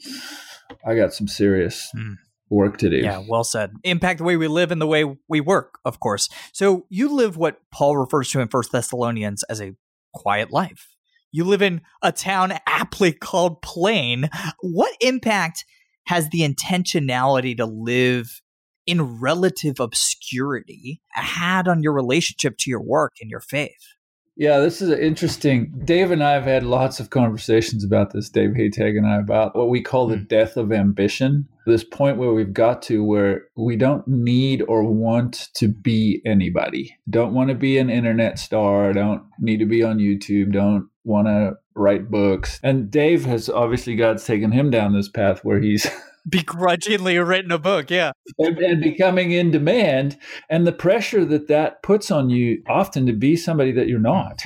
I 0.86 0.96
got 0.96 1.14
some 1.14 1.28
serious 1.28 1.90
mm. 1.96 2.16
work 2.50 2.78
to 2.78 2.90
do. 2.90 2.98
Yeah, 2.98 3.24
well 3.28 3.44
said. 3.44 3.74
Impact 3.84 4.20
the 4.20 4.24
way 4.24 4.38
we 4.38 4.48
live 4.48 4.72
and 4.72 4.82
the 4.82 4.88
way 4.88 5.06
we 5.28 5.40
work, 5.40 5.80
of 5.86 6.00
course. 6.00 6.30
So 6.52 6.86
you 6.90 7.14
live 7.14 7.38
what 7.38 7.62
Paul 7.72 7.98
refers 7.98 8.32
to 8.32 8.40
in 8.40 8.48
First 8.48 8.72
Thessalonians 8.72 9.44
as 9.44 9.62
a 9.62 9.76
quiet 10.14 10.52
life. 10.52 10.96
You 11.32 11.44
live 11.44 11.62
in 11.62 11.82
a 12.02 12.12
town 12.12 12.54
aptly 12.66 13.12
called 13.12 13.62
Plain. 13.62 14.30
What 14.62 14.96
impact 15.02 15.66
has 16.08 16.30
the 16.30 16.42
intentionality 16.42 17.58
to 17.58 17.66
live 17.66 18.42
in 18.88 19.20
relative 19.20 19.80
obscurity 19.80 21.02
had 21.10 21.68
on 21.68 21.82
your 21.84 21.94
relationship 21.94 22.58
to 22.60 22.70
your 22.70 22.82
work 22.82 23.16
and 23.20 23.30
your 23.30 23.42
faith? 23.42 23.95
Yeah, 24.38 24.60
this 24.60 24.82
is 24.82 24.92
interesting. 24.92 25.72
Dave 25.86 26.12
and 26.12 26.24
I 26.24 26.34
have 26.34 26.44
had 26.44 26.64
lots 26.64 27.00
of 27.00 27.10
conversations 27.10 27.86
about 27.86 28.12
this, 28.12 28.30
Dave 28.30 28.52
Hataj 28.52 28.98
and 28.98 29.08
I, 29.08 29.18
about 29.18 29.56
what 29.56 29.70
we 29.70 29.82
call 29.82 30.08
the 30.08 30.18
hmm. 30.18 30.26
death 30.26 30.58
of 30.58 30.72
ambition. 30.72 31.48
This 31.66 31.84
point 31.84 32.18
where 32.18 32.34
we've 32.34 32.54
got 32.54 32.82
to 32.84 33.04
where 33.04 33.46
we 33.56 33.76
don't 33.76 34.08
need 34.08 34.62
or 34.68 34.84
want 34.84 35.50
to 35.56 35.68
be 35.68 36.22
anybody. 36.26 36.96
Don't 37.10 37.34
want 37.34 37.50
to 37.50 37.56
be 37.56 37.78
an 37.78 37.90
internet 37.90 38.38
star. 38.38 38.94
Don't 38.94 39.24
need 39.40 39.58
to 39.60 39.66
be 39.66 39.82
on 39.82 39.98
YouTube. 39.98 40.52
Don't 40.52 40.90
want 41.06 41.28
to 41.28 41.54
write 41.74 42.12
books. 42.12 42.60
And 42.62 42.92
Dave 42.92 43.26
has 43.26 43.50
obviously 43.50 43.96
God's 43.96 44.26
taken 44.26 44.52
him 44.52 44.70
down 44.70 44.94
this 44.94 45.10
path 45.10 45.44
where 45.44 45.60
he's 45.60 45.88
begrudgingly 46.28 47.18
written 47.20 47.52
a 47.52 47.60
book 47.60 47.90
yeah. 47.90 48.12
And, 48.40 48.58
and, 48.58 48.82
becoming 48.82 49.32
in 49.32 49.52
demand 49.52 50.18
and 50.50 50.66
the 50.66 50.72
pressure 50.72 51.24
that 51.26 51.48
that 51.48 51.84
puts 51.84 52.10
on 52.10 52.30
you 52.30 52.64
often 52.68 53.06
to 53.06 53.14
be 53.14 53.36
somebody 53.36 53.72
that 53.74 53.88
you're 53.88 54.00
not. 54.00 54.42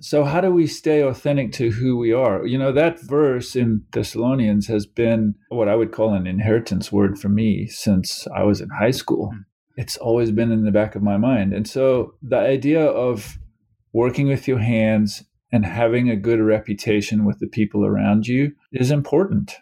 So 0.00 0.24
how 0.24 0.40
do 0.40 0.50
we 0.50 0.66
stay 0.66 1.00
authentic 1.00 1.50
to 1.52 1.70
who 1.70 1.96
we 1.96 2.12
are? 2.12 2.46
You 2.46 2.58
know 2.58 2.72
that 2.72 3.00
verse 3.00 3.56
in 3.56 3.84
thessalonians 3.92 4.66
has 4.68 4.86
been 4.86 5.34
what 5.48 5.68
i 5.68 5.74
would 5.74 5.92
call 5.92 6.12
an 6.12 6.26
inheritance 6.26 6.92
word 6.92 7.18
for 7.18 7.28
me 7.28 7.66
since 7.66 8.26
i 8.34 8.42
was 8.42 8.60
in 8.60 8.68
high 8.68 8.90
school. 8.90 9.30
Hmm. 9.32 9.40
it's 9.76 9.96
always 9.96 10.30
been 10.30 10.52
in 10.52 10.64
the 10.64 10.70
back 10.72 10.94
of 10.94 11.02
my 11.02 11.16
mind. 11.16 11.52
And 11.52 11.66
so 11.66 12.14
the 12.22 12.38
idea 12.38 12.84
of 12.84 13.38
working 13.92 14.28
with 14.28 14.46
your 14.46 14.58
hands 14.58 15.24
and 15.50 15.64
having 15.64 16.10
a 16.10 16.16
good 16.16 16.40
reputation 16.40 17.24
with 17.24 17.38
the 17.38 17.46
people 17.46 17.86
around 17.86 18.26
you 18.26 18.52
is 18.72 18.90
important 18.90 19.56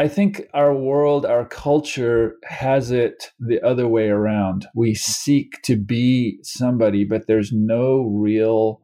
I 0.00 0.08
think 0.08 0.48
our 0.54 0.74
world, 0.74 1.26
our 1.26 1.44
culture 1.44 2.36
has 2.44 2.90
it 2.90 3.32
the 3.38 3.60
other 3.60 3.86
way 3.86 4.08
around. 4.08 4.66
We 4.74 4.94
seek 4.94 5.60
to 5.64 5.76
be 5.76 6.38
somebody, 6.42 7.04
but 7.04 7.26
there's 7.26 7.52
no 7.52 8.04
real 8.04 8.80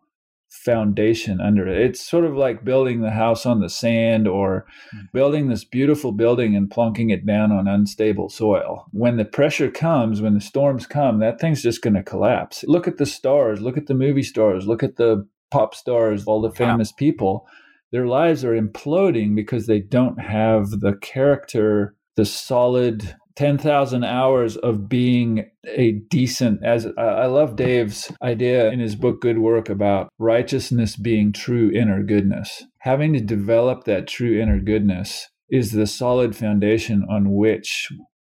foundation 0.50 1.40
under 1.40 1.66
it. 1.66 1.80
It's 1.80 2.06
sort 2.06 2.26
of 2.26 2.36
like 2.36 2.66
building 2.66 3.00
the 3.00 3.12
house 3.12 3.46
on 3.46 3.60
the 3.60 3.70
sand 3.70 4.28
or 4.28 4.66
hmm. 4.90 5.06
building 5.14 5.48
this 5.48 5.64
beautiful 5.64 6.12
building 6.12 6.54
and 6.54 6.70
plunking 6.70 7.08
it 7.08 7.24
down 7.24 7.50
on 7.50 7.66
unstable 7.66 8.28
soil. 8.28 8.84
When 8.92 9.16
the 9.16 9.24
pressure 9.24 9.70
comes, 9.70 10.20
when 10.20 10.34
the 10.34 10.40
storms 10.42 10.86
come, 10.86 11.20
that 11.20 11.40
thing's 11.40 11.62
just 11.62 11.80
going 11.80 11.94
to 11.94 12.02
collapse. 12.02 12.62
Look 12.68 12.86
at 12.86 12.98
the 12.98 13.06
stars, 13.06 13.62
look 13.62 13.78
at 13.78 13.86
the 13.86 13.94
movie 13.94 14.22
stars, 14.22 14.66
look 14.66 14.82
at 14.82 14.96
the 14.96 15.26
pop 15.50 15.74
stars, 15.74 16.26
all 16.26 16.42
the 16.42 16.52
famous 16.52 16.92
wow. 16.92 16.96
people. 16.98 17.46
Their 17.92 18.06
lives 18.06 18.44
are 18.44 18.60
imploding 18.60 19.34
because 19.34 19.66
they 19.66 19.80
don't 19.80 20.20
have 20.20 20.70
the 20.70 20.96
character, 21.00 21.94
the 22.16 22.24
solid 22.24 23.14
10,000 23.36 24.02
hours 24.02 24.56
of 24.56 24.88
being 24.88 25.50
a 25.66 25.92
decent 25.92 26.64
as 26.64 26.86
I 26.96 27.26
love 27.26 27.54
Dave's 27.54 28.10
idea 28.22 28.70
in 28.70 28.80
his 28.80 28.96
book 28.96 29.20
Good 29.20 29.38
Work 29.38 29.68
about 29.68 30.08
righteousness 30.18 30.96
being 30.96 31.32
true 31.32 31.70
inner 31.70 32.02
goodness. 32.02 32.64
Having 32.78 33.12
to 33.12 33.20
develop 33.20 33.84
that 33.84 34.08
true 34.08 34.40
inner 34.40 34.58
goodness 34.58 35.28
is 35.50 35.72
the 35.72 35.86
solid 35.86 36.34
foundation 36.34 37.06
on 37.10 37.34
which 37.34 37.88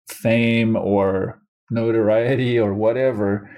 fame 0.09 0.75
or 0.75 1.41
notoriety 1.71 2.59
or 2.59 2.73
whatever 2.73 3.49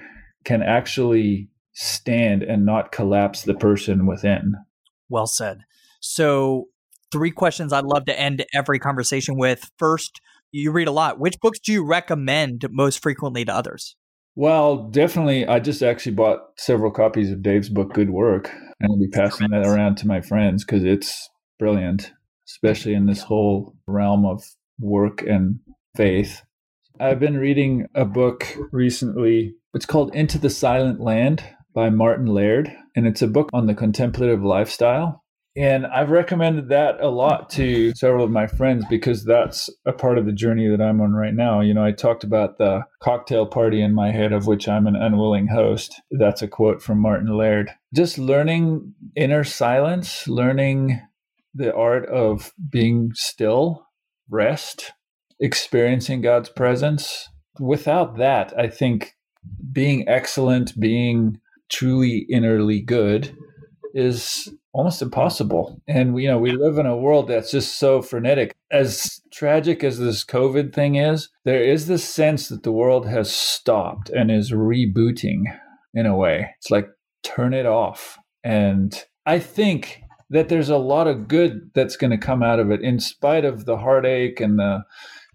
can 0.44 0.62
actually 0.62 1.48
stand 1.72 2.42
and 2.42 2.64
not 2.64 2.92
collapse 2.92 3.42
the 3.42 3.54
person 3.54 4.06
within. 4.06 4.54
Well 5.08 5.26
said. 5.26 5.62
So, 6.12 6.64
three 7.12 7.30
questions 7.30 7.72
I'd 7.72 7.84
love 7.84 8.04
to 8.06 8.18
end 8.18 8.44
every 8.52 8.80
conversation 8.80 9.36
with. 9.38 9.70
First, 9.78 10.20
you 10.50 10.72
read 10.72 10.88
a 10.88 10.92
lot. 10.92 11.20
Which 11.20 11.38
books 11.40 11.60
do 11.60 11.70
you 11.72 11.86
recommend 11.86 12.66
most 12.70 13.00
frequently 13.00 13.44
to 13.44 13.54
others? 13.54 13.94
Well, 14.34 14.88
definitely. 14.88 15.46
I 15.46 15.60
just 15.60 15.82
actually 15.82 16.16
bought 16.16 16.40
several 16.56 16.90
copies 16.90 17.30
of 17.30 17.42
Dave's 17.42 17.68
book, 17.68 17.92
Good 17.92 18.10
Work, 18.10 18.50
and 18.80 18.90
I'll 18.90 18.98
be 18.98 19.06
passing 19.06 19.50
that 19.50 19.64
around 19.64 19.98
to 19.98 20.08
my 20.08 20.20
friends 20.20 20.64
because 20.64 20.82
it's 20.82 21.28
brilliant, 21.60 22.10
especially 22.48 22.94
in 22.94 23.06
this 23.06 23.22
whole 23.22 23.76
realm 23.86 24.26
of 24.26 24.42
work 24.80 25.22
and 25.22 25.60
faith. 25.96 26.42
I've 26.98 27.20
been 27.20 27.36
reading 27.36 27.86
a 27.94 28.04
book 28.04 28.48
recently. 28.72 29.54
It's 29.74 29.86
called 29.86 30.12
Into 30.14 30.38
the 30.38 30.50
Silent 30.50 31.00
Land 31.00 31.44
by 31.72 31.88
Martin 31.88 32.26
Laird, 32.26 32.72
and 32.96 33.06
it's 33.06 33.22
a 33.22 33.28
book 33.28 33.48
on 33.52 33.66
the 33.66 33.74
contemplative 33.74 34.42
lifestyle. 34.42 35.19
And 35.56 35.86
I've 35.86 36.10
recommended 36.10 36.68
that 36.68 37.00
a 37.00 37.08
lot 37.08 37.50
to 37.50 37.92
several 37.94 38.24
of 38.24 38.30
my 38.30 38.46
friends 38.46 38.84
because 38.88 39.24
that's 39.24 39.68
a 39.84 39.92
part 39.92 40.16
of 40.16 40.24
the 40.24 40.32
journey 40.32 40.68
that 40.68 40.80
I'm 40.80 41.00
on 41.00 41.12
right 41.12 41.34
now. 41.34 41.60
You 41.60 41.74
know, 41.74 41.84
I 41.84 41.90
talked 41.90 42.22
about 42.22 42.58
the 42.58 42.84
cocktail 43.02 43.46
party 43.46 43.82
in 43.82 43.92
my 43.92 44.12
head 44.12 44.32
of 44.32 44.46
which 44.46 44.68
I'm 44.68 44.86
an 44.86 44.94
unwilling 44.94 45.48
host. 45.48 46.00
That's 46.12 46.42
a 46.42 46.48
quote 46.48 46.80
from 46.82 47.00
Martin 47.00 47.36
Laird. 47.36 47.72
Just 47.92 48.16
learning 48.16 48.94
inner 49.16 49.42
silence, 49.42 50.28
learning 50.28 51.00
the 51.52 51.74
art 51.74 52.06
of 52.06 52.52
being 52.70 53.10
still, 53.14 53.88
rest, 54.28 54.92
experiencing 55.40 56.20
God's 56.20 56.48
presence. 56.48 57.28
Without 57.58 58.18
that, 58.18 58.56
I 58.56 58.68
think 58.68 59.14
being 59.72 60.08
excellent, 60.08 60.78
being 60.78 61.40
truly 61.68 62.26
innerly 62.32 62.84
good 62.84 63.36
is 63.94 64.52
almost 64.72 65.02
impossible. 65.02 65.80
And 65.88 66.20
you 66.20 66.28
know, 66.28 66.38
we 66.38 66.52
live 66.52 66.78
in 66.78 66.86
a 66.86 66.96
world 66.96 67.28
that's 67.28 67.50
just 67.50 67.78
so 67.78 68.02
frenetic. 68.02 68.54
As 68.70 69.20
tragic 69.32 69.82
as 69.82 69.98
this 69.98 70.24
COVID 70.24 70.72
thing 70.72 70.96
is, 70.96 71.28
there 71.44 71.62
is 71.62 71.86
this 71.86 72.04
sense 72.04 72.48
that 72.48 72.62
the 72.62 72.72
world 72.72 73.06
has 73.06 73.34
stopped 73.34 74.10
and 74.10 74.30
is 74.30 74.52
rebooting 74.52 75.44
in 75.94 76.06
a 76.06 76.16
way. 76.16 76.50
It's 76.58 76.70
like 76.70 76.88
turn 77.22 77.52
it 77.52 77.66
off. 77.66 78.18
And 78.44 79.02
I 79.26 79.38
think 79.38 80.02
that 80.30 80.48
there's 80.48 80.70
a 80.70 80.76
lot 80.76 81.08
of 81.08 81.28
good 81.28 81.70
that's 81.74 81.96
going 81.96 82.12
to 82.12 82.18
come 82.18 82.42
out 82.42 82.60
of 82.60 82.70
it 82.70 82.80
in 82.80 83.00
spite 83.00 83.44
of 83.44 83.64
the 83.64 83.78
heartache 83.78 84.40
and 84.40 84.58
the 84.58 84.84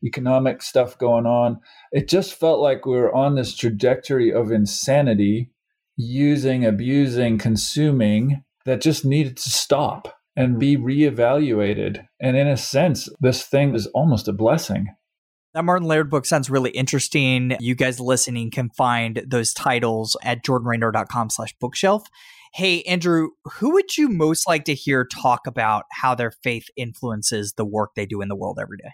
economic 0.03 0.61
stuff 0.61 0.97
going 0.97 1.25
on. 1.25 1.59
It 1.91 2.07
just 2.07 2.33
felt 2.33 2.61
like 2.61 2.85
we 2.85 2.95
were 2.95 3.13
on 3.13 3.35
this 3.35 3.55
trajectory 3.55 4.31
of 4.31 4.51
insanity 4.51 5.51
using, 5.97 6.65
abusing, 6.65 7.37
consuming 7.37 8.43
that 8.65 8.81
just 8.81 9.05
needed 9.05 9.37
to 9.37 9.49
stop 9.49 10.15
and 10.35 10.53
hmm. 10.53 10.59
be 10.59 10.77
reevaluated. 10.77 12.05
And 12.19 12.35
in 12.35 12.47
a 12.47 12.57
sense, 12.57 13.09
this 13.19 13.43
thing 13.43 13.73
is 13.75 13.87
almost 13.87 14.27
a 14.27 14.33
blessing. 14.33 14.87
That 15.53 15.63
Martin 15.63 15.87
Laird 15.87 16.09
book 16.09 16.25
sounds 16.25 16.49
really 16.49 16.71
interesting. 16.71 17.55
You 17.61 17.75
guys 17.75 18.01
listening 18.01 18.51
can 18.51 18.69
find 18.71 19.23
those 19.25 19.53
titles 19.53 20.17
at 20.21 20.43
jordanraynor.com 20.43 21.29
slash 21.29 21.55
bookshelf. 21.61 22.03
Hey, 22.53 22.81
Andrew, 22.83 23.29
who 23.45 23.71
would 23.71 23.97
you 23.97 24.09
most 24.09 24.47
like 24.47 24.65
to 24.65 24.73
hear 24.73 25.05
talk 25.05 25.47
about 25.47 25.85
how 25.91 26.13
their 26.13 26.31
faith 26.43 26.65
influences 26.75 27.53
the 27.53 27.65
work 27.65 27.91
they 27.95 28.05
do 28.05 28.21
in 28.21 28.27
the 28.27 28.35
world 28.35 28.59
every 28.61 28.77
day? 28.77 28.91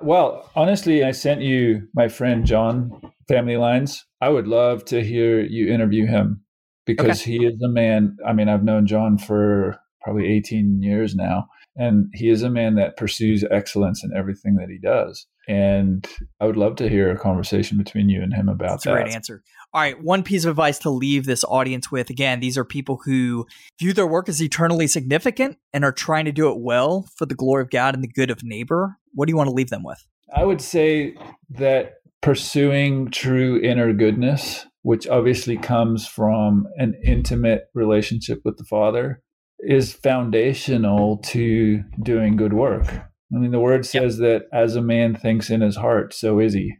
Well, 0.00 0.48
honestly, 0.54 1.02
I 1.02 1.10
sent 1.10 1.40
you 1.40 1.88
my 1.94 2.06
friend 2.06 2.44
John 2.44 3.00
Family 3.26 3.56
Lines. 3.56 4.04
I 4.20 4.28
would 4.28 4.46
love 4.46 4.84
to 4.86 5.02
hear 5.02 5.40
you 5.40 5.72
interview 5.72 6.06
him 6.06 6.43
because 6.86 7.22
okay. 7.22 7.32
he 7.32 7.46
is 7.46 7.60
a 7.62 7.68
man. 7.68 8.16
I 8.26 8.32
mean, 8.32 8.48
I've 8.48 8.64
known 8.64 8.86
John 8.86 9.18
for 9.18 9.78
probably 10.02 10.26
18 10.26 10.82
years 10.82 11.14
now, 11.14 11.48
and 11.76 12.10
he 12.14 12.28
is 12.28 12.42
a 12.42 12.50
man 12.50 12.74
that 12.76 12.96
pursues 12.96 13.44
excellence 13.50 14.04
in 14.04 14.14
everything 14.16 14.56
that 14.56 14.68
he 14.68 14.78
does. 14.78 15.26
And 15.48 16.06
I 16.40 16.46
would 16.46 16.56
love 16.56 16.76
to 16.76 16.88
hear 16.88 17.10
a 17.10 17.18
conversation 17.18 17.76
between 17.76 18.08
you 18.08 18.22
and 18.22 18.32
him 18.32 18.48
about 18.48 18.68
That's 18.68 18.84
that. 18.84 18.90
a 18.94 19.02
great 19.02 19.14
answer. 19.14 19.42
All 19.72 19.80
right, 19.80 20.00
one 20.00 20.22
piece 20.22 20.44
of 20.44 20.50
advice 20.50 20.78
to 20.80 20.90
leave 20.90 21.26
this 21.26 21.44
audience 21.44 21.90
with. 21.90 22.08
Again, 22.08 22.40
these 22.40 22.56
are 22.56 22.64
people 22.64 23.00
who 23.04 23.46
view 23.78 23.92
their 23.92 24.06
work 24.06 24.28
as 24.28 24.40
eternally 24.40 24.86
significant 24.86 25.58
and 25.72 25.84
are 25.84 25.92
trying 25.92 26.26
to 26.26 26.32
do 26.32 26.48
it 26.50 26.60
well 26.60 27.08
for 27.16 27.26
the 27.26 27.34
glory 27.34 27.62
of 27.62 27.70
God 27.70 27.94
and 27.94 28.02
the 28.02 28.08
good 28.08 28.30
of 28.30 28.44
neighbor. 28.44 28.96
What 29.12 29.26
do 29.26 29.32
you 29.32 29.36
want 29.36 29.48
to 29.48 29.54
leave 29.54 29.70
them 29.70 29.82
with? 29.82 30.06
I 30.34 30.44
would 30.44 30.60
say 30.60 31.16
that 31.50 31.94
pursuing 32.22 33.10
true 33.10 33.60
inner 33.60 33.92
goodness 33.92 34.66
which 34.84 35.08
obviously 35.08 35.56
comes 35.56 36.06
from 36.06 36.66
an 36.76 36.94
intimate 37.02 37.62
relationship 37.72 38.42
with 38.44 38.58
the 38.58 38.64
Father, 38.64 39.22
is 39.60 39.94
foundational 39.94 41.16
to 41.24 41.82
doing 42.02 42.36
good 42.36 42.52
work. 42.52 42.86
I 42.86 43.38
mean, 43.38 43.50
the 43.50 43.58
word 43.58 43.86
says 43.86 44.20
yep. 44.20 44.42
that 44.42 44.56
as 44.56 44.76
a 44.76 44.82
man 44.82 45.16
thinks 45.16 45.48
in 45.48 45.62
his 45.62 45.76
heart, 45.76 46.12
so 46.12 46.38
is 46.38 46.52
he. 46.52 46.74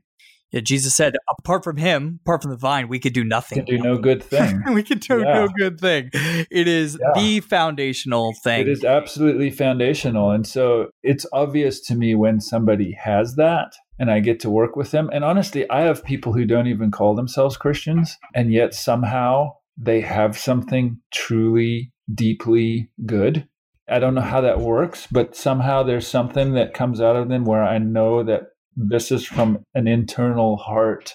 Yeah, 0.52 0.60
Jesus 0.60 0.94
said, 0.94 1.14
apart 1.38 1.64
from 1.64 1.78
him, 1.78 2.20
apart 2.22 2.42
from 2.42 2.50
the 2.50 2.58
vine, 2.58 2.88
we 2.88 3.00
could 3.00 3.14
do 3.14 3.24
nothing. 3.24 3.64
Do 3.64 3.78
no 3.78 3.96
good 3.96 4.22
thing. 4.22 4.62
we 4.74 4.82
can 4.82 4.98
do 4.98 5.20
yeah. 5.20 5.32
no 5.32 5.48
good 5.48 5.80
thing. 5.80 6.10
It 6.12 6.68
is 6.68 6.98
yeah. 7.00 7.20
the 7.20 7.40
foundational 7.40 8.34
thing. 8.44 8.60
It 8.60 8.68
is 8.68 8.84
absolutely 8.84 9.50
foundational. 9.50 10.30
And 10.30 10.46
so 10.46 10.90
it's 11.02 11.24
obvious 11.32 11.80
to 11.86 11.94
me 11.94 12.14
when 12.14 12.38
somebody 12.38 12.92
has 13.02 13.36
that 13.36 13.72
and 13.98 14.10
I 14.10 14.20
get 14.20 14.40
to 14.40 14.50
work 14.50 14.76
with 14.76 14.90
them. 14.90 15.10
And 15.12 15.24
honestly, 15.24 15.68
I 15.70 15.82
have 15.82 16.04
people 16.04 16.32
who 16.32 16.44
don't 16.44 16.66
even 16.66 16.90
call 16.90 17.14
themselves 17.14 17.56
Christians, 17.56 18.16
and 18.34 18.52
yet 18.52 18.74
somehow 18.74 19.54
they 19.76 20.00
have 20.00 20.38
something 20.38 20.98
truly, 21.12 21.92
deeply 22.12 22.90
good. 23.06 23.48
I 23.88 23.98
don't 23.98 24.14
know 24.14 24.20
how 24.22 24.40
that 24.40 24.60
works, 24.60 25.06
but 25.10 25.36
somehow 25.36 25.82
there's 25.82 26.06
something 26.06 26.54
that 26.54 26.74
comes 26.74 27.00
out 27.00 27.16
of 27.16 27.28
them 27.28 27.44
where 27.44 27.62
I 27.62 27.78
know 27.78 28.22
that 28.24 28.44
this 28.76 29.12
is 29.12 29.26
from 29.26 29.64
an 29.74 29.86
internal 29.86 30.56
heart 30.56 31.14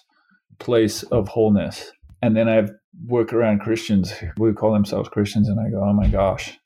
place 0.59 1.03
of 1.03 1.27
wholeness. 1.27 1.91
And 2.21 2.35
then 2.35 2.47
I 2.47 2.67
work 3.05 3.33
around 3.33 3.59
Christians 3.59 4.11
who 4.11 4.53
call 4.53 4.73
themselves 4.73 5.09
Christians, 5.09 5.49
and 5.49 5.59
I 5.59 5.69
go, 5.69 5.83
oh 5.83 5.93
my 5.93 6.07
gosh, 6.07 6.57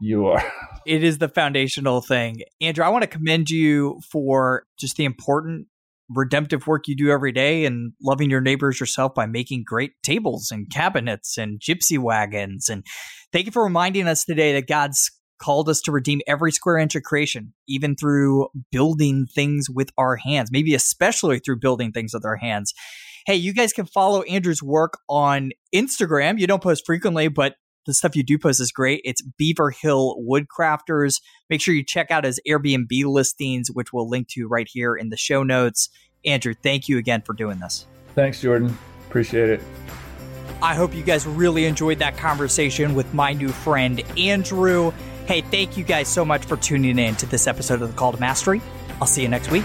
you 0.00 0.26
are. 0.26 0.42
It 0.86 1.04
is 1.04 1.18
the 1.18 1.28
foundational 1.28 2.00
thing. 2.00 2.40
Andrew, 2.60 2.84
I 2.84 2.88
want 2.88 3.02
to 3.02 3.08
commend 3.08 3.50
you 3.50 4.00
for 4.10 4.64
just 4.78 4.96
the 4.96 5.04
important 5.04 5.66
redemptive 6.08 6.66
work 6.66 6.88
you 6.88 6.96
do 6.96 7.10
every 7.10 7.32
day 7.32 7.64
and 7.64 7.92
loving 8.02 8.30
your 8.30 8.40
neighbors 8.40 8.80
yourself 8.80 9.14
by 9.14 9.26
making 9.26 9.62
great 9.64 9.92
tables 10.02 10.50
and 10.50 10.70
cabinets 10.70 11.38
and 11.38 11.60
gypsy 11.60 11.98
wagons. 11.98 12.68
And 12.68 12.84
thank 13.32 13.46
you 13.46 13.52
for 13.52 13.62
reminding 13.62 14.08
us 14.08 14.24
today 14.24 14.52
that 14.54 14.66
God's 14.66 15.10
called 15.40 15.68
us 15.68 15.80
to 15.82 15.92
redeem 15.92 16.20
every 16.26 16.52
square 16.52 16.78
inch 16.78 16.94
of 16.94 17.02
creation, 17.02 17.54
even 17.68 17.96
through 17.96 18.48
building 18.70 19.26
things 19.26 19.68
with 19.70 19.90
our 19.96 20.16
hands, 20.16 20.50
maybe 20.52 20.74
especially 20.74 21.38
through 21.38 21.58
building 21.58 21.92
things 21.92 22.12
with 22.12 22.24
our 22.24 22.36
hands. 22.36 22.74
Hey, 23.26 23.36
you 23.36 23.54
guys 23.54 23.72
can 23.72 23.86
follow 23.86 24.22
Andrew's 24.22 24.62
work 24.62 24.98
on 25.08 25.50
Instagram. 25.74 26.38
You 26.38 26.46
don't 26.46 26.62
post 26.62 26.84
frequently, 26.84 27.28
but 27.28 27.54
the 27.90 27.94
stuff 27.94 28.16
you 28.16 28.22
do 28.22 28.38
post 28.38 28.60
is 28.60 28.72
great. 28.72 29.00
It's 29.04 29.22
Beaver 29.22 29.70
Hill 29.70 30.16
Woodcrafters. 30.18 31.20
Make 31.48 31.60
sure 31.60 31.74
you 31.74 31.84
check 31.84 32.10
out 32.10 32.24
his 32.24 32.40
Airbnb 32.48 33.04
listings, 33.04 33.70
which 33.70 33.92
we'll 33.92 34.08
link 34.08 34.28
to 34.28 34.46
right 34.46 34.68
here 34.70 34.94
in 34.94 35.10
the 35.10 35.16
show 35.16 35.42
notes. 35.42 35.88
Andrew, 36.24 36.54
thank 36.54 36.88
you 36.88 36.98
again 36.98 37.22
for 37.22 37.32
doing 37.32 37.58
this. 37.58 37.86
Thanks, 38.14 38.40
Jordan. 38.40 38.76
Appreciate 39.08 39.50
it. 39.50 39.60
I 40.62 40.74
hope 40.74 40.94
you 40.94 41.02
guys 41.02 41.26
really 41.26 41.64
enjoyed 41.64 41.98
that 42.00 42.16
conversation 42.16 42.94
with 42.94 43.12
my 43.14 43.32
new 43.32 43.48
friend, 43.48 44.02
Andrew. 44.18 44.92
Hey, 45.26 45.40
thank 45.40 45.76
you 45.76 45.84
guys 45.84 46.08
so 46.08 46.24
much 46.24 46.44
for 46.44 46.56
tuning 46.56 46.98
in 46.98 47.16
to 47.16 47.26
this 47.26 47.46
episode 47.46 47.82
of 47.82 47.88
The 47.88 47.96
Call 47.96 48.12
to 48.12 48.20
Mastery. 48.20 48.60
I'll 49.00 49.06
see 49.06 49.22
you 49.22 49.28
next 49.28 49.50
week. 49.50 49.64